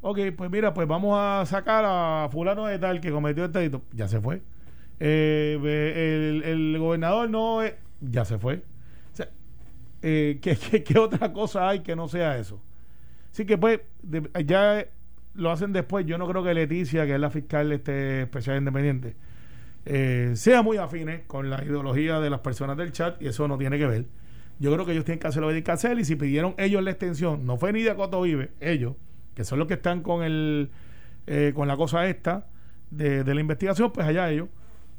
Ok, 0.00 0.18
pues 0.36 0.50
mira, 0.50 0.74
pues 0.74 0.88
vamos 0.88 1.16
a 1.16 1.44
sacar 1.46 1.84
a 1.86 2.28
fulano 2.32 2.66
de 2.66 2.80
tal 2.80 3.00
que 3.00 3.12
cometió 3.12 3.44
este 3.44 3.60
delito. 3.60 3.82
Ya 3.92 4.08
se 4.08 4.20
fue. 4.20 4.42
Eh, 4.98 6.42
el, 6.44 6.76
gobernador 6.78 7.30
no, 7.30 7.60
ya 8.00 8.24
se 8.24 8.38
fue. 8.38 8.62
Eh, 10.08 10.38
¿qué, 10.40 10.98
otra 10.98 11.32
cosa 11.32 11.68
hay 11.68 11.80
que 11.80 11.96
no 11.96 12.06
sea 12.06 12.38
eso? 12.38 12.60
Así 13.32 13.44
que 13.44 13.58
pues 13.58 13.80
ya 14.44 14.86
lo 15.34 15.50
hacen 15.50 15.72
después. 15.72 16.06
Yo 16.06 16.16
no 16.16 16.28
creo 16.28 16.44
que 16.44 16.54
Leticia, 16.54 17.06
que 17.06 17.14
es 17.14 17.20
la 17.20 17.30
fiscal 17.30 17.72
este, 17.72 18.22
especial 18.22 18.58
independiente, 18.58 19.16
sea 20.36 20.62
muy 20.62 20.76
afines 20.76 21.22
con 21.26 21.50
la 21.50 21.62
ideología 21.64 22.20
de 22.20 22.30
las 22.30 22.40
personas 22.40 22.76
del 22.76 22.92
chat 22.92 23.20
y 23.20 23.26
eso 23.26 23.48
no 23.48 23.58
tiene 23.58 23.78
que 23.78 23.86
ver. 23.86 24.06
Yo 24.58 24.72
creo 24.72 24.86
que 24.86 24.92
ellos 24.92 25.04
tienen 25.04 25.18
que 25.18 25.26
hacer 25.26 25.42
lo 25.42 25.48
que 25.48 25.60
tienen 25.60 25.96
que 25.96 26.00
y 26.00 26.04
si 26.04 26.16
pidieron 26.16 26.54
ellos 26.56 26.82
la 26.82 26.90
extensión, 26.90 27.44
no 27.44 27.56
fue 27.58 27.72
ni 27.72 27.82
de 27.82 27.94
Coto 27.94 28.22
Vive, 28.22 28.52
ellos, 28.60 28.94
que 29.34 29.44
son 29.44 29.58
los 29.58 29.68
que 29.68 29.74
están 29.74 30.02
con 30.02 30.22
el 30.22 30.70
eh, 31.26 31.52
con 31.54 31.66
la 31.66 31.76
cosa 31.76 32.06
esta 32.06 32.46
de, 32.90 33.24
la 33.24 33.40
investigación, 33.40 33.90
pues 33.92 34.06
allá 34.06 34.30
ellos. 34.30 34.48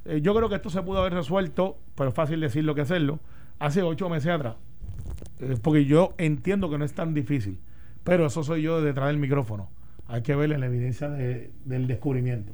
Eh, 0.05 0.19
yo 0.21 0.35
creo 0.35 0.49
que 0.49 0.55
esto 0.55 0.69
se 0.69 0.81
pudo 0.81 0.99
haber 0.99 1.13
resuelto, 1.13 1.77
pero 1.95 2.09
es 2.09 2.15
fácil 2.15 2.41
decirlo 2.41 2.75
que 2.75 2.81
hacerlo, 2.81 3.19
hace 3.59 3.81
ocho 3.81 4.09
meses 4.09 4.31
atrás. 4.31 4.55
Eh, 5.39 5.57
porque 5.61 5.85
yo 5.85 6.13
entiendo 6.17 6.69
que 6.69 6.77
no 6.77 6.85
es 6.85 6.93
tan 6.93 7.13
difícil, 7.13 7.59
pero 8.03 8.25
eso 8.25 8.43
soy 8.43 8.61
yo 8.61 8.81
detrás 8.81 9.07
del 9.07 9.17
micrófono. 9.17 9.69
Hay 10.07 10.21
que 10.21 10.35
ver 10.35 10.49
la 10.57 10.65
evidencia 10.65 11.09
del 11.09 11.87
descubrimiento. 11.87 12.53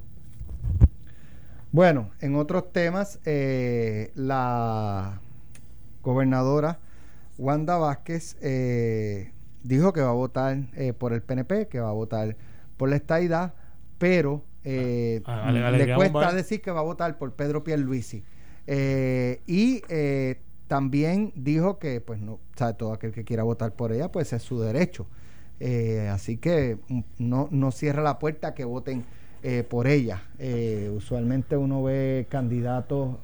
Bueno, 1.71 2.09
en 2.19 2.35
otros 2.35 2.71
temas, 2.71 3.19
la 3.25 5.21
gobernadora 6.01 6.79
Wanda 7.37 7.77
Vázquez 7.77 8.37
eh, 8.41 9.31
dijo 9.63 9.93
que 9.93 10.01
va 10.01 10.09
a 10.09 10.13
votar 10.13 10.57
eh, 10.75 10.93
por 10.93 11.13
el 11.13 11.21
PNP, 11.21 11.67
que 11.67 11.79
va 11.79 11.89
a 11.89 11.93
votar 11.93 12.35
por 12.77 12.89
la 12.89 12.95
estadidad, 12.95 13.53
pero 13.97 14.43
eh, 14.63 15.21
ah, 15.25 15.51
le 15.51 15.95
cuesta 15.95 16.33
decir 16.33 16.61
que 16.61 16.71
va 16.71 16.81
a 16.81 16.83
votar 16.83 17.17
por 17.17 17.33
Pedro 17.33 17.63
Pierluisi. 17.63 18.23
y 18.67 19.81
también 20.73 21.31
dijo 21.36 21.77
que, 21.77 22.01
pues, 22.01 22.19
no, 22.19 22.39
sabe, 22.55 22.73
todo 22.73 22.93
aquel 22.93 23.12
que 23.12 23.23
quiera 23.23 23.43
votar 23.43 23.73
por 23.73 23.91
ella, 23.91 24.12
pues 24.12 24.33
es 24.33 24.41
su 24.41 24.59
derecho. 24.59 25.05
así 26.09 26.38
que 26.38 26.79
no, 27.19 27.47
no 27.51 27.71
cierra 27.71 28.01
la 28.01 28.17
puerta 28.17 28.49
a 28.49 28.53
que 28.55 28.65
voten 28.65 29.05
por 29.69 29.86
ella. 29.86 30.23
usualmente 30.95 31.57
uno 31.57 31.83
ve 31.83 32.25
candidatos, 32.27 33.17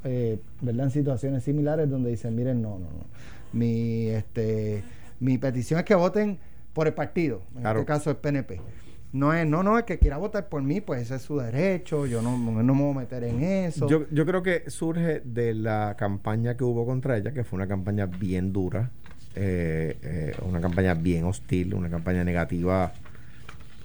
¿verdad?, 0.62 0.86
en 0.86 0.92
situaciones 0.92 1.44
similares 1.44 1.90
donde 1.90 2.12
dicen, 2.12 2.36
miren, 2.36 2.62
no, 2.62 2.78
no, 2.78 2.86
no 2.86 3.06
mi, 3.52 4.10
este, 4.10 4.84
mi 5.20 5.40
petición 5.40 5.80
es 5.80 5.86
que 5.86 5.96
voten 5.96 6.38
por 6.74 6.86
el 6.86 6.94
partido, 6.94 7.42
en 7.56 7.66
este 7.66 7.86
caso 7.86 8.10
el 8.12 8.18
PNP. 8.18 8.62
No 9.12 9.34
es, 9.34 9.48
no, 9.48 9.64
no, 9.64 9.78
es 9.78 9.86
que 9.86 9.98
quiera 9.98 10.18
votar 10.18 10.50
por 10.50 10.62
mí, 10.62 10.82
pues 10.82 11.02
ese 11.02 11.16
es 11.16 11.24
su 11.24 11.38
derecho, 11.38 12.06
yo 12.06 12.22
no, 12.22 12.38
no 12.38 12.76
me 12.76 12.82
voy 12.84 12.92
a 12.92 13.00
meter 13.00 13.24
en 13.24 13.42
eso. 13.42 13.88
Yo, 13.88 14.06
yo 14.12 14.26
creo 14.26 14.44
que 14.44 14.70
surge 14.70 15.22
de 15.22 15.56
la 15.56 15.96
campaña 15.98 16.56
que 16.56 16.64
hubo 16.64 16.86
contra 16.86 17.18
ella, 17.18 17.34
que 17.34 17.44
fue 17.44 17.58
una 17.58 17.68
campaña 17.68 18.06
bien 18.06 18.54
dura, 18.54 18.92
eh, 19.36 19.98
eh, 20.04 20.36
una 20.44 20.62
campaña 20.62 20.94
bien 20.94 21.24
hostil, 21.24 21.74
una 21.74 21.90
campaña 21.90 22.24
negativa, 22.24 22.94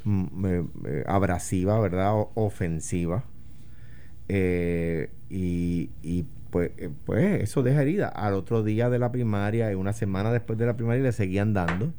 mm, 0.04 0.46
eh, 0.87 1.04
abrasiva, 1.06 1.80
¿verdad? 1.80 2.12
ofensiva. 2.34 3.24
y, 4.28 5.90
y 6.02 6.26
pues, 6.54 6.70
eh, 6.76 6.88
pues 7.04 7.42
eso 7.42 7.64
deja 7.64 7.82
herida. 7.82 8.06
Al 8.06 8.34
otro 8.34 8.62
día 8.62 8.88
de 8.88 9.00
la 9.00 9.10
primaria 9.10 9.72
y 9.72 9.74
una 9.74 9.92
semana 9.92 10.30
después 10.30 10.56
de 10.56 10.66
la 10.66 10.76
primaria 10.76 11.02
le 11.02 11.10
seguían 11.10 11.52
dando. 11.52 11.92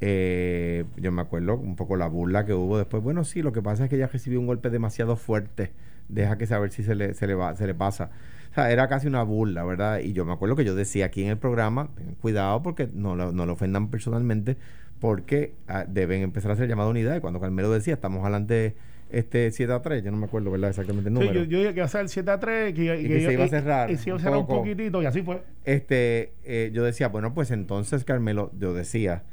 Eh, 0.00 0.84
yo 0.96 1.12
me 1.12 1.22
acuerdo 1.22 1.56
un 1.56 1.76
poco 1.76 1.96
la 1.96 2.08
burla 2.08 2.44
que 2.44 2.54
hubo 2.54 2.78
después. 2.78 3.02
Bueno, 3.02 3.24
sí, 3.24 3.42
lo 3.42 3.52
que 3.52 3.62
pasa 3.62 3.84
es 3.84 3.90
que 3.90 3.96
ella 3.96 4.08
recibió 4.08 4.40
un 4.40 4.46
golpe 4.46 4.70
demasiado 4.70 5.16
fuerte. 5.16 5.72
Deja 6.08 6.36
que 6.36 6.46
saber 6.46 6.70
si 6.70 6.82
se 6.82 6.94
le, 6.94 7.14
se 7.14 7.26
le, 7.26 7.34
va, 7.34 7.56
se 7.56 7.66
le 7.66 7.74
pasa. 7.74 8.10
O 8.50 8.54
sea, 8.54 8.70
era 8.70 8.88
casi 8.88 9.06
una 9.06 9.22
burla, 9.22 9.64
¿verdad? 9.64 10.00
Y 10.00 10.12
yo 10.12 10.24
me 10.24 10.32
acuerdo 10.32 10.56
que 10.56 10.64
yo 10.64 10.74
decía 10.74 11.06
aquí 11.06 11.22
en 11.22 11.30
el 11.30 11.38
programa, 11.38 11.88
cuidado 12.20 12.62
porque 12.62 12.88
no, 12.92 13.16
no 13.16 13.46
lo 13.46 13.52
ofendan 13.52 13.88
personalmente, 13.88 14.56
porque 15.00 15.54
ah, 15.68 15.84
deben 15.88 16.22
empezar 16.22 16.50
a 16.50 16.54
hacer 16.54 16.68
llamada 16.68 16.88
unidad. 16.88 17.16
Y 17.16 17.20
cuando 17.20 17.40
Carmelo 17.40 17.70
decía, 17.70 17.94
estamos 17.94 18.22
adelante 18.22 18.76
este 19.10 19.50
7 19.50 19.72
a 19.72 19.82
3, 19.82 20.02
yo 20.02 20.10
no 20.10 20.16
me 20.16 20.26
acuerdo 20.26 20.50
¿verdad? 20.50 20.70
exactamente 20.70 21.08
el 21.08 21.14
número. 21.14 21.32
yo, 21.32 21.44
yo, 21.44 21.58
dije 21.58 21.70
que 21.70 21.80
iba 21.80 21.84
a 21.84 21.88
ser 21.88 22.02
el 22.02 22.08
7 22.08 22.30
a 22.30 22.40
3 22.40 22.74
que, 22.74 22.82
y 22.82 23.08
que, 23.08 23.20
se 23.20 23.32
iba 23.32 23.44
a 23.44 23.48
cerrar. 23.48 23.90
Y, 23.90 23.96
se 23.96 24.10
iba 24.10 24.16
a 24.16 24.20
cerrar 24.20 24.38
un, 24.38 24.46
poquitito 24.46 25.02
y 25.02 25.06
así 25.06 25.22
fue. 25.22 25.42
Este, 25.64 26.32
eh, 26.44 26.70
yo 26.72 26.84
decía, 26.84 27.08
bueno, 27.08 27.34
pues 27.34 27.50
entonces, 27.50 28.04
Carmelo, 28.04 28.50
yo 28.58 28.72
decía, 28.74 29.24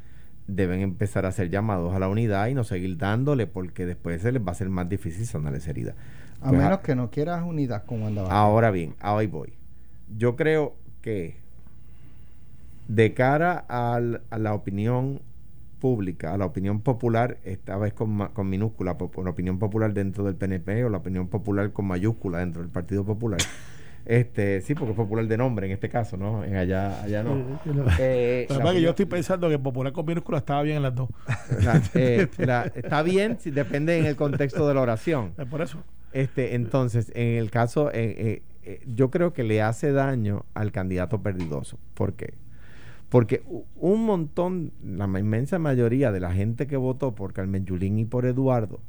deben 0.46 0.80
empezar 0.80 1.24
a 1.24 1.28
hacer 1.28 1.50
llamados 1.50 1.94
a 1.94 1.98
la 1.98 2.08
unidad 2.08 2.48
y 2.48 2.54
no 2.54 2.64
seguir 2.64 2.96
dándole 2.98 3.46
porque 3.46 3.86
después 3.86 4.22
se 4.22 4.32
les 4.32 4.46
va 4.46 4.52
a 4.52 4.54
ser 4.54 4.68
más 4.68 4.88
difícil 4.88 5.26
sanar 5.26 5.54
esa 5.54 5.70
herida. 5.70 5.94
A 6.40 6.48
pues, 6.48 6.60
menos 6.60 6.80
que 6.80 6.94
no 6.94 7.10
quieras 7.10 7.44
unidad 7.44 7.84
como 7.84 8.08
andaba. 8.08 8.30
Ahora 8.30 8.70
bien, 8.70 8.94
ahí 9.00 9.26
voy. 9.26 9.52
Yo 10.16 10.36
creo 10.36 10.74
que 11.00 11.36
de 12.88 13.14
cara 13.14 13.64
al, 13.68 14.22
a 14.30 14.38
la 14.38 14.54
opinión 14.54 15.20
pública, 15.82 16.32
a 16.32 16.38
la 16.38 16.46
opinión 16.46 16.80
popular, 16.80 17.38
esta 17.44 17.76
vez 17.76 17.92
con, 17.92 18.28
con 18.28 18.48
minúscula, 18.48 18.98
por, 18.98 19.28
opinión 19.28 19.58
popular 19.58 19.92
dentro 19.92 20.22
del 20.22 20.36
PNP 20.36 20.84
o 20.84 20.88
la 20.88 20.98
opinión 20.98 21.26
popular 21.26 21.72
con 21.72 21.86
mayúscula 21.86 22.38
dentro 22.38 22.62
del 22.62 22.70
Partido 22.70 23.04
Popular. 23.04 23.40
Este, 24.04 24.60
sí, 24.62 24.74
porque 24.74 24.90
es 24.90 24.96
popular 24.96 25.26
de 25.26 25.36
nombre 25.36 25.66
en 25.66 25.72
este 25.72 25.88
caso, 25.88 26.16
¿no? 26.16 26.44
En 26.44 26.56
allá, 26.56 27.02
allá 27.02 27.22
no. 27.22 27.60
Eh, 27.98 28.48
que 28.48 28.80
yo 28.80 28.90
estoy 28.90 29.06
pensando 29.06 29.48
que 29.48 29.58
popular 29.58 29.92
con 29.92 30.04
minúscula 30.04 30.38
estaba 30.38 30.62
bien 30.62 30.78
en 30.78 30.82
las 30.82 30.94
dos. 30.94 31.08
Eh, 31.94 32.28
está 32.74 33.02
bien, 33.02 33.38
si 33.38 33.50
depende 33.50 33.98
en 33.98 34.06
el 34.06 34.16
contexto 34.16 34.66
de 34.66 34.74
la 34.74 34.80
oración. 34.80 35.32
Es 35.38 35.46
por 35.46 35.62
eso. 35.62 35.78
Este, 36.12 36.54
entonces, 36.54 37.12
en 37.14 37.38
el 37.38 37.50
caso, 37.50 37.90
eh, 37.92 38.42
yo 38.86 39.10
creo 39.10 39.32
que 39.32 39.42
le 39.42 39.62
hace 39.62 39.92
daño 39.92 40.44
al 40.54 40.72
candidato 40.72 41.22
perdidoso. 41.22 41.78
¿Por 41.94 42.14
qué? 42.14 42.34
Porque 43.08 43.42
un 43.76 44.04
montón, 44.04 44.72
la 44.82 45.06
inmensa 45.18 45.58
mayoría 45.58 46.12
de 46.12 46.20
la 46.20 46.32
gente 46.32 46.66
que 46.66 46.76
votó 46.76 47.14
por 47.14 47.32
Carmen 47.32 47.64
Yulín 47.64 47.98
y 47.98 48.04
por 48.04 48.26
Eduardo, 48.26 48.80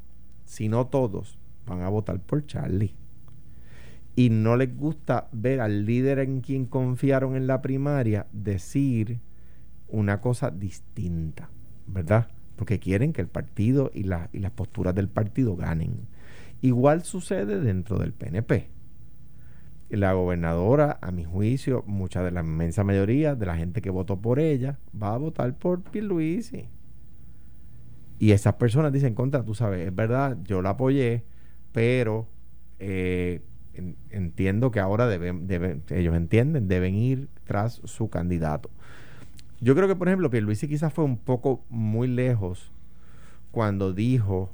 si 0.46 0.70
no 0.70 0.88
todos, 0.88 1.38
van 1.66 1.82
a 1.82 1.90
votar 1.90 2.20
por 2.20 2.46
Charlie. 2.46 2.96
Y 4.16 4.30
no 4.30 4.56
les 4.58 4.76
gusta 4.78 5.28
ver 5.32 5.60
al 5.60 5.86
líder 5.86 6.20
en 6.20 6.42
quien 6.42 6.66
confiaron 6.66 7.36
en 7.36 7.48
la 7.48 7.62
primaria 7.62 8.28
decir 8.32 9.20
una 9.88 10.22
cosa 10.22 10.52
distinta, 10.52 11.50
¿verdad? 11.88 12.28
Porque 12.56 12.80
quieren 12.80 13.14
que 13.14 13.22
el 13.22 13.28
partido 13.28 13.90
y, 13.94 14.02
y 14.02 14.40
las 14.40 14.52
posturas 14.52 14.94
del 14.94 15.10
partido 15.10 15.56
ganen. 15.56 16.08
Igual 16.62 17.04
sucede 17.04 17.60
dentro 17.60 17.98
del 17.98 18.14
PNP 18.14 18.70
la 19.98 20.14
gobernadora, 20.14 20.98
a 21.02 21.12
mi 21.12 21.24
juicio, 21.24 21.84
mucha 21.86 22.24
de 22.24 22.32
la 22.32 22.42
inmensa 22.42 22.84
mayoría 22.84 23.36
de 23.36 23.46
la 23.46 23.56
gente 23.56 23.82
que 23.82 23.90
votó 23.90 24.20
por 24.20 24.40
ella 24.40 24.80
va 25.00 25.14
a 25.14 25.18
votar 25.18 25.56
por 25.58 25.82
Pierluisi. 25.84 26.68
Y 28.20 28.32
esas 28.32 28.56
personas 28.56 28.92
dicen 28.92 29.14
contra, 29.14 29.44
tú 29.44 29.54
sabes, 29.54 29.88
es 29.88 29.96
verdad, 29.96 30.38
yo 30.44 30.62
la 30.62 30.72
apoyé, 30.72 31.26
pero 31.72 32.28
eh, 32.80 33.42
entiendo 34.10 34.72
que 34.72 34.80
ahora 34.80 35.08
deben, 35.08 35.84
ellos 35.90 36.16
entienden, 36.16 36.68
deben 36.68 36.96
ir 36.96 37.28
tras 37.46 37.82
su 37.86 38.10
candidato. 38.10 38.70
Yo 39.60 39.76
creo 39.76 39.88
que, 39.88 39.96
por 39.96 40.08
ejemplo, 40.08 40.30
Pierluisi 40.30 40.68
quizás 40.68 40.94
fue 40.94 41.06
un 41.06 41.18
poco 41.18 41.64
muy 41.70 42.08
lejos 42.08 42.72
cuando 43.52 43.94
dijo 43.94 44.52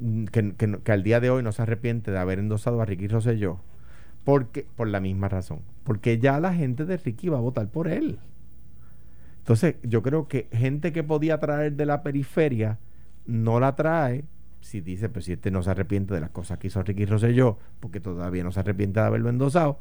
mm, 0.00 0.24
que, 0.26 0.54
que, 0.82 0.92
al 0.92 1.02
día 1.02 1.20
de 1.20 1.30
hoy 1.30 1.42
no 1.42 1.52
se 1.52 1.62
arrepiente 1.62 2.10
de 2.10 2.18
haber 2.18 2.38
endosado 2.38 2.80
a 2.80 2.86
Ricky 2.86 3.08
Rosselló 3.08 3.60
porque, 4.24 4.66
por 4.76 4.88
la 4.88 5.00
misma 5.00 5.28
razón. 5.28 5.60
Porque 5.84 6.18
ya 6.18 6.40
la 6.40 6.54
gente 6.54 6.84
de 6.84 6.96
Ricky 6.96 7.28
va 7.28 7.38
a 7.38 7.42
votar 7.42 7.68
por 7.68 7.88
él. 7.88 8.18
Entonces, 9.38 9.76
yo 9.82 10.02
creo 10.02 10.28
que 10.28 10.48
gente 10.52 10.92
que 10.92 11.02
podía 11.02 11.38
traer 11.38 11.74
de 11.74 11.86
la 11.86 12.02
periferia 12.02 12.78
no 13.26 13.60
la 13.60 13.74
trae 13.76 14.24
si 14.60 14.80
dice, 14.80 15.08
pues 15.08 15.24
si 15.24 15.32
este 15.32 15.50
no 15.50 15.62
se 15.62 15.70
arrepiente 15.70 16.14
de 16.14 16.20
las 16.20 16.30
cosas 16.30 16.58
que 16.58 16.68
hizo 16.68 16.82
Ricky 16.82 17.06
Rosselló, 17.06 17.58
porque 17.80 18.00
todavía 18.00 18.44
no 18.44 18.52
se 18.52 18.60
arrepiente 18.60 19.00
de 19.00 19.06
haberlo 19.06 19.30
endosado, 19.30 19.78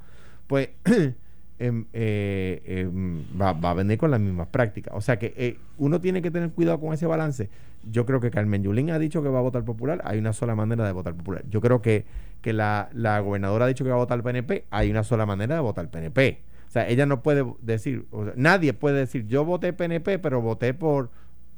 pues 0.47 0.69
em, 1.59 1.85
eh, 1.93 2.61
em, 2.65 3.23
va, 3.39 3.49
a 3.49 3.73
venir 3.73 3.97
con 3.97 4.11
las 4.11 4.19
mismas 4.19 4.47
prácticas. 4.47 4.93
O 4.95 5.01
sea 5.01 5.19
que 5.19 5.33
eh, 5.37 5.57
uno 5.77 5.99
tiene 5.99 6.21
que 6.21 6.31
tener 6.31 6.51
cuidado 6.51 6.79
con 6.79 6.93
ese 6.93 7.05
balance. 7.05 7.49
Yo 7.89 8.05
creo 8.05 8.19
que 8.19 8.31
Carmen 8.31 8.63
Yulín 8.63 8.89
ha 8.91 8.99
dicho 8.99 9.21
que 9.21 9.29
va 9.29 9.39
a 9.39 9.41
votar 9.43 9.63
popular, 9.63 10.01
hay 10.03 10.17
una 10.17 10.33
sola 10.33 10.55
manera 10.55 10.85
de 10.85 10.91
votar 10.91 11.13
popular. 11.13 11.43
Yo 11.49 11.61
creo 11.61 11.81
que, 11.81 12.05
que 12.41 12.53
la, 12.53 12.89
la 12.93 13.19
gobernadora 13.19 13.65
ha 13.65 13.67
dicho 13.67 13.83
que 13.83 13.89
va 13.89 13.95
a 13.95 13.99
votar 13.99 14.21
PNP, 14.21 14.65
hay 14.69 14.89
una 14.89 15.03
sola 15.03 15.25
manera 15.25 15.55
de 15.55 15.61
votar 15.61 15.89
PNP. 15.89 16.41
O 16.67 16.71
sea, 16.71 16.87
ella 16.87 17.05
no 17.05 17.23
puede 17.23 17.45
decir, 17.61 18.05
nadie 18.35 18.73
puede 18.73 18.99
decir, 18.99 19.25
yo 19.27 19.43
voté 19.43 19.73
PNP, 19.73 20.19
pero 20.19 20.41
voté 20.41 20.73
por 20.73 21.09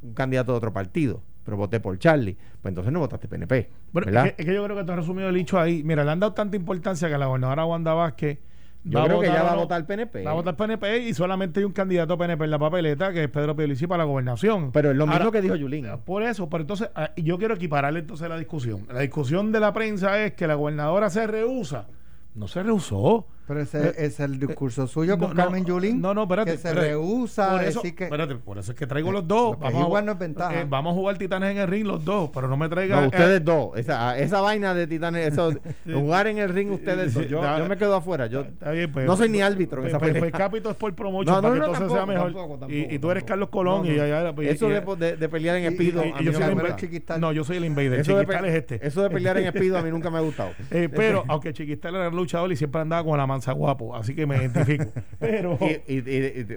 un 0.02 0.14
candidato 0.14 0.54
de 0.54 0.58
otro 0.58 0.74
partido 0.74 1.22
pero 1.44 1.58
voté 1.58 1.80
por 1.80 1.98
Charlie. 1.98 2.36
Pues 2.62 2.72
entonces 2.72 2.94
no 2.94 3.00
votaste 3.00 3.28
PNP. 3.28 3.70
Bueno, 3.92 4.26
es 4.26 4.34
que, 4.34 4.46
yo 4.46 4.64
creo 4.64 4.78
que 4.78 4.84
tú 4.84 4.92
has 4.92 5.00
resumido 5.00 5.30
el 5.30 5.36
dicho 5.36 5.60
ahí. 5.60 5.84
Mira, 5.84 6.04
le 6.04 6.12
han 6.12 6.20
dado 6.20 6.34
tanta 6.34 6.56
importancia 6.56 7.10
que 7.10 7.18
la 7.18 7.26
gobernadora 7.26 7.66
Wanda 7.66 7.94
Vázquez. 7.94 8.40
Yo 8.84 9.04
creo 9.04 9.20
que 9.20 9.28
ya 9.28 9.44
va 9.44 9.52
a 9.52 9.56
votar 9.56 9.86
PNP. 9.86 10.24
Va 10.24 10.32
a 10.32 10.34
votar 10.34 10.56
PNP 10.56 11.00
y 11.00 11.14
solamente 11.14 11.60
hay 11.60 11.66
un 11.66 11.72
candidato 11.72 12.18
PNP 12.18 12.46
en 12.46 12.52
la 12.52 12.58
papeleta 12.58 13.14
que 13.14 13.26
es 13.26 13.30
Pedro 13.30 13.56
Pierluisi 13.56 13.86
para 13.86 14.00
la 14.00 14.04
gobernación. 14.06 14.72
Pero 14.72 14.90
es 14.92 14.98
lo 14.98 15.06
mismo 15.06 15.32
que 15.32 15.42
dijo 15.42 15.56
Yulín. 15.56 15.88
Por 16.04 16.24
eso, 16.24 16.50
pero 16.50 16.62
entonces 16.62 16.90
ah, 16.96 17.12
yo 17.16 17.38
quiero 17.38 17.56
equipararle 17.56 18.00
entonces 18.00 18.28
la 18.28 18.38
discusión. 18.38 18.88
La 18.92 19.02
discusión 19.02 19.52
de 19.52 19.60
la 19.60 19.72
prensa 19.72 20.24
es 20.24 20.34
que 20.34 20.48
la 20.48 20.56
gobernadora 20.56 21.10
se 21.10 21.28
rehúsa. 21.28 21.88
No 22.34 22.48
se 22.48 22.64
rehusó. 22.64 23.28
Pero 23.52 23.64
ese 23.64 23.90
eh, 23.90 23.94
es 23.98 24.18
el 24.22 24.40
discurso 24.40 24.88
suyo 24.88 25.18
con 25.18 25.34
Carmen 25.34 25.66
Yulín. 25.66 26.00
No, 26.00 26.14
no, 26.14 26.24
espérate. 26.24 26.52
Que 26.52 26.58
se 26.58 26.74
rehúsa 26.74 27.52
por 27.52 27.64
eso, 27.66 27.82
que. 27.82 28.06
Espérate, 28.06 28.36
por 28.36 28.58
eso 28.58 28.72
es 28.72 28.78
que 28.78 28.88
traigo 28.88 29.12
los 29.12 29.28
dos. 29.28 29.60
Vamos 29.60 29.82
a, 29.82 29.86
jugar, 29.88 30.06
no 30.06 30.14
es 30.14 30.20
ventaja. 30.20 30.62
Eh, 30.62 30.66
vamos 30.70 30.94
a 30.94 30.96
jugar 30.96 31.18
Titanes 31.18 31.52
en 31.52 31.58
el 31.58 31.68
ring 31.68 31.86
los 31.86 32.06
dos, 32.06 32.30
pero 32.34 32.48
no 32.48 32.56
me 32.56 32.70
traigan. 32.70 33.02
No, 33.02 33.08
ustedes 33.08 33.44
dos. 33.44 33.78
Esa, 33.78 34.18
esa 34.18 34.40
vaina 34.40 34.74
de 34.74 34.88
Titanes, 34.88 35.34
eso, 35.34 35.52
jugar 35.86 36.28
en 36.28 36.38
el 36.38 36.48
ring 36.48 36.72
ustedes 36.72 37.14
dos. 37.14 37.28
Yo, 37.28 37.42
yo 37.42 37.66
me 37.68 37.76
quedo 37.76 37.94
afuera. 37.94 38.28
Yo 38.28 38.46
pues, 38.94 39.06
no 39.06 39.18
soy 39.18 39.28
ni 39.28 39.42
árbitro. 39.42 39.82
Pues, 39.82 39.98
pues, 40.00 40.18
pues 40.18 40.32
Capito 40.32 40.70
es 40.70 40.78
por 40.78 40.96
promotion 40.96 41.36
no, 41.36 41.42
para 41.42 41.54
que 41.54 41.60
entonces 41.60 41.92
sea 41.92 42.06
mejor. 42.06 42.34
y, 42.70 43.00
tú 43.00 43.12
eres 43.12 43.26
Carlos 43.26 43.50
Colón. 43.50 43.86
y, 43.86 44.00
eso 44.48 44.70
de, 44.70 45.18
de, 45.18 45.28
pelear 45.28 45.58
en 45.58 45.66
Espido. 45.66 46.02
no, 47.20 47.34
yo 47.34 47.44
soy 47.44 47.58
el 47.58 47.66
invader. 47.66 48.06
Chiquistal 48.06 48.46
es 48.46 48.56
este. 48.56 48.88
Eso 48.88 49.04
de 49.04 49.10
pelear 49.10 49.38
en 49.40 49.48
Espido 49.48 49.78
a 49.78 49.82
mí 49.82 49.90
nunca 49.90 50.10
me 50.10 50.20
ha 50.20 50.22
gustado. 50.22 50.52
Eh, 50.70 50.88
pero, 50.88 51.26
aunque 51.28 51.52
Chiquistal 51.52 51.96
era 51.96 52.10
luchador 52.10 52.50
y 52.52 52.56
siempre 52.56 52.82
andaba 52.82 53.04
con 53.04 53.18
la 53.18 53.28
guapo. 53.52 53.96
Así 53.96 54.16
que 54.16 54.26
me 54.26 54.38
identifico. 54.38 54.86
Pero... 55.20 55.58
Y, 55.88 56.02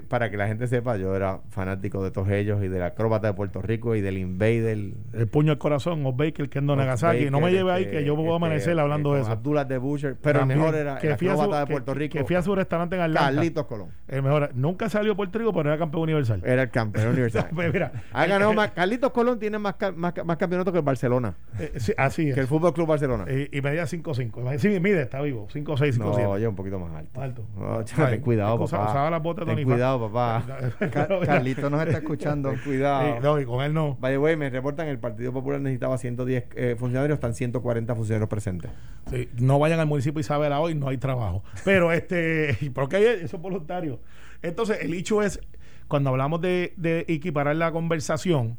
para 0.07 0.29
que 0.29 0.37
la 0.37 0.47
gente 0.47 0.67
sepa, 0.67 0.97
yo 0.97 1.15
era 1.15 1.39
fanático 1.49 2.03
de 2.03 2.11
todos 2.11 2.29
ellos 2.29 2.63
y 2.63 2.67
del 2.67 2.83
acróbata 2.83 3.27
de 3.27 3.33
Puerto 3.33 3.61
Rico 3.61 3.95
y 3.95 4.01
del 4.01 4.17
Invader. 4.17 4.93
El 5.13 5.27
puño 5.27 5.51
al 5.51 5.57
corazón, 5.57 6.05
Os 6.05 6.15
Baker, 6.15 6.49
que 6.49 6.59
ando 6.59 6.75
Nagasaki. 6.75 7.29
no 7.29 7.41
me 7.41 7.51
lleve 7.51 7.71
ahí 7.71 7.89
que 7.89 8.03
yo 8.03 8.15
me 8.15 8.23
voy 8.23 8.33
a 8.33 8.35
amanecer 8.35 8.79
hablando 8.79 9.13
de 9.13 9.21
eso. 9.21 9.31
Abdullah 9.31 9.65
de 9.65 9.77
Butcher, 9.77 10.15
pero 10.21 10.41
el 10.41 10.45
mejor 10.45 10.75
era 10.75 10.97
el 10.97 11.11
acróbata 11.13 11.59
de 11.59 11.67
Puerto 11.67 11.93
Rico. 11.93 12.17
Que 12.17 12.23
fui 12.23 12.35
a 12.35 12.41
su 12.41 12.53
restaurante 12.55 12.95
en 12.95 13.01
Atlanta. 13.01 13.33
Carlitos 13.33 13.65
Colón. 13.65 13.89
El 14.07 14.23
mejor. 14.23 14.51
Nunca 14.53 14.89
salió 14.89 15.15
Puerto 15.15 15.39
Rico, 15.39 15.53
pero 15.53 15.69
era 15.69 15.77
campeón 15.77 16.03
universal. 16.03 16.41
Era 16.45 16.63
el 16.63 16.69
campeón 16.69 17.07
universal. 17.13 17.47
Pues 17.53 17.73
mira, 17.73 17.91
ha 18.11 18.25
ganado 18.25 18.53
más. 18.53 18.71
Carlitos 18.71 19.11
Colón 19.11 19.39
tiene 19.39 19.57
más, 19.57 19.75
más, 19.95 20.13
más 20.23 20.37
campeonatos 20.37 20.71
que 20.71 20.79
el 20.79 20.85
Barcelona. 20.85 21.35
Eh, 21.59 21.73
sí, 21.77 21.93
así 21.97 22.29
es. 22.29 22.35
Que 22.35 22.41
el 22.41 22.47
Fútbol 22.47 22.73
Club 22.73 22.87
Barcelona. 22.87 23.25
Y, 23.31 23.57
y 23.57 23.61
medía 23.61 23.83
5'5. 23.83 24.57
Sí, 24.57 24.79
mide, 24.79 25.01
está 25.01 25.21
vivo. 25.21 25.47
5'6, 25.53 25.97
5'7. 25.97 25.97
No, 25.97 26.37
yo 26.37 26.49
un 26.49 26.55
poquito 26.65 26.79
más 26.79 26.95
alto. 26.95 27.21
Alto. 27.21 27.45
No, 27.55 28.21
cuidado, 28.21 28.59
papá. 28.59 28.89
Usaba 28.89 29.09
las 29.09 29.21
botas 29.21 29.45
Ten 29.45 29.63
cuidado, 29.63 30.11
papá. 30.11 30.43
Carlito 31.25 31.69
nos 31.69 31.85
está 31.85 31.97
escuchando. 31.99 32.49
Ten 32.49 32.59
cuidado. 32.59 33.19
no, 33.21 33.39
y 33.39 33.45
con 33.45 33.63
él 33.63 33.73
no. 33.73 33.97
By 33.99 34.13
the 34.13 34.17
way, 34.17 34.35
me 34.35 34.49
reportan 34.49 34.87
el 34.87 34.99
Partido 34.99 35.31
Popular 35.31 35.61
necesitaba 35.61 35.97
110 35.97 36.45
eh, 36.55 36.75
funcionarios, 36.77 37.17
están 37.17 37.33
140 37.33 37.95
funcionarios 37.95 38.29
presentes. 38.29 38.71
Sí, 39.09 39.29
no 39.39 39.59
vayan 39.59 39.79
al 39.79 39.87
municipio 39.87 40.19
Isabela 40.19 40.59
hoy, 40.59 40.75
no 40.75 40.87
hay 40.87 40.97
trabajo. 40.97 41.43
Pero 41.63 41.91
este, 41.91 42.57
porque 42.73 42.97
hay 42.97 43.05
eso 43.23 43.37
voluntario. 43.37 43.99
Entonces, 44.41 44.79
el 44.81 44.93
hecho 44.93 45.21
es, 45.21 45.39
cuando 45.87 46.09
hablamos 46.09 46.41
de, 46.41 46.73
de 46.77 47.05
equiparar 47.07 47.55
la 47.55 47.71
conversación, 47.71 48.57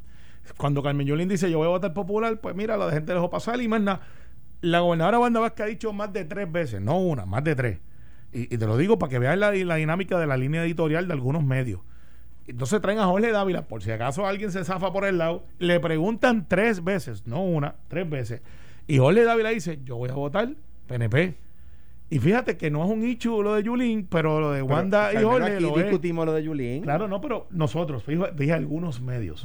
cuando 0.57 0.83
Carmen 0.83 1.07
Yolín 1.07 1.29
dice 1.29 1.51
yo 1.51 1.59
voy 1.59 1.66
a 1.66 1.71
votar 1.71 1.92
popular, 1.92 2.38
pues 2.40 2.55
mira, 2.55 2.77
la 2.77 2.90
gente 2.92 3.12
dejó 3.12 3.31
pasar 3.31 3.61
y 3.61 3.69
más 3.69 3.81
nada. 3.81 4.01
La 4.61 4.81
gobernadora 4.81 5.19
Wanda 5.19 5.40
Vázquez 5.40 5.64
ha 5.64 5.69
dicho 5.69 5.92
más 5.92 6.12
de 6.12 6.25
tres 6.25 6.51
veces, 6.51 6.81
no 6.81 6.99
una, 6.99 7.27
más 7.27 7.45
de 7.45 7.55
tres 7.55 7.79
y, 8.32 8.46
te 8.48 8.66
lo 8.66 8.76
digo 8.76 8.98
para 8.98 9.10
que 9.10 9.18
veas 9.18 9.38
la, 9.38 9.50
dinámica 9.50 10.18
de 10.18 10.26
la 10.26 10.36
línea 10.36 10.64
editorial 10.64 11.06
de 11.06 11.14
algunos 11.14 11.44
medios. 11.44 11.80
Entonces 12.46 12.80
traen 12.80 12.98
a 12.98 13.06
Jorge 13.06 13.32
Dávila, 13.32 13.66
por 13.66 13.82
si 13.82 13.90
acaso 13.90 14.26
alguien 14.26 14.52
se 14.52 14.64
zafa 14.64 14.92
por 14.92 15.04
el 15.04 15.18
lado, 15.18 15.44
le 15.58 15.80
preguntan 15.80 16.46
tres 16.46 16.84
veces, 16.84 17.26
no 17.26 17.42
una, 17.42 17.76
tres 17.88 18.08
veces. 18.08 18.42
Y 18.86 18.98
Jorge 18.98 19.24
Dávila 19.24 19.50
dice, 19.50 19.80
yo 19.84 19.96
voy 19.96 20.10
a 20.10 20.14
votar 20.14 20.50
PNP. 20.86 21.34
Y 22.08 22.20
fíjate 22.20 22.56
que 22.56 22.70
no 22.70 22.84
es 22.84 22.90
un 22.90 23.04
hecho 23.04 23.42
lo 23.42 23.54
de 23.54 23.64
Yulín, 23.64 24.06
pero 24.08 24.38
lo 24.40 24.52
de 24.52 24.62
Wanda 24.62 25.12
y 25.12 25.24
Jorge 25.24 25.60
lo 25.60 25.76
discutimos 25.76 26.24
lo 26.24 26.34
de 26.34 26.44
Yulín. 26.44 26.82
Claro, 26.82 27.08
no, 27.08 27.20
pero 27.20 27.48
nosotros, 27.50 28.04
dije 28.36 28.52
algunos 28.52 29.00
medios. 29.00 29.44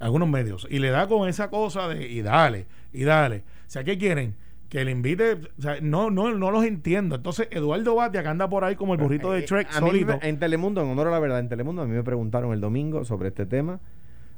Algunos 0.00 0.28
medios. 0.28 0.66
Y 0.68 0.80
le 0.80 0.90
da 0.90 1.06
con 1.06 1.28
esa 1.28 1.48
cosa 1.48 1.86
de, 1.86 2.08
y 2.08 2.22
dale, 2.22 2.66
y 2.92 3.04
dale. 3.04 3.44
O 3.66 3.70
sea, 3.70 3.84
¿qué 3.84 3.96
quieren? 3.98 4.34
Que 4.72 4.86
le 4.86 4.90
invite, 4.90 5.34
o 5.58 5.60
sea, 5.60 5.76
no, 5.82 6.08
no, 6.08 6.32
no 6.32 6.50
los 6.50 6.64
entiendo. 6.64 7.16
Entonces, 7.16 7.46
Eduardo 7.50 7.94
Batia, 7.94 8.22
que 8.22 8.28
anda 8.30 8.48
por 8.48 8.64
ahí 8.64 8.74
como 8.74 8.94
el 8.94 9.00
burrito 9.00 9.30
de 9.30 9.42
Trek 9.42 9.68
eh, 9.70 10.18
en 10.22 10.38
Telemundo, 10.38 10.80
en 10.80 10.88
honor 10.88 11.08
a 11.08 11.10
la 11.10 11.18
verdad, 11.18 11.40
en 11.40 11.50
Telemundo 11.50 11.82
a 11.82 11.86
mí 11.86 11.92
me 11.92 12.02
preguntaron 12.02 12.54
el 12.54 12.60
domingo 12.62 13.04
sobre 13.04 13.28
este 13.28 13.44
tema, 13.44 13.80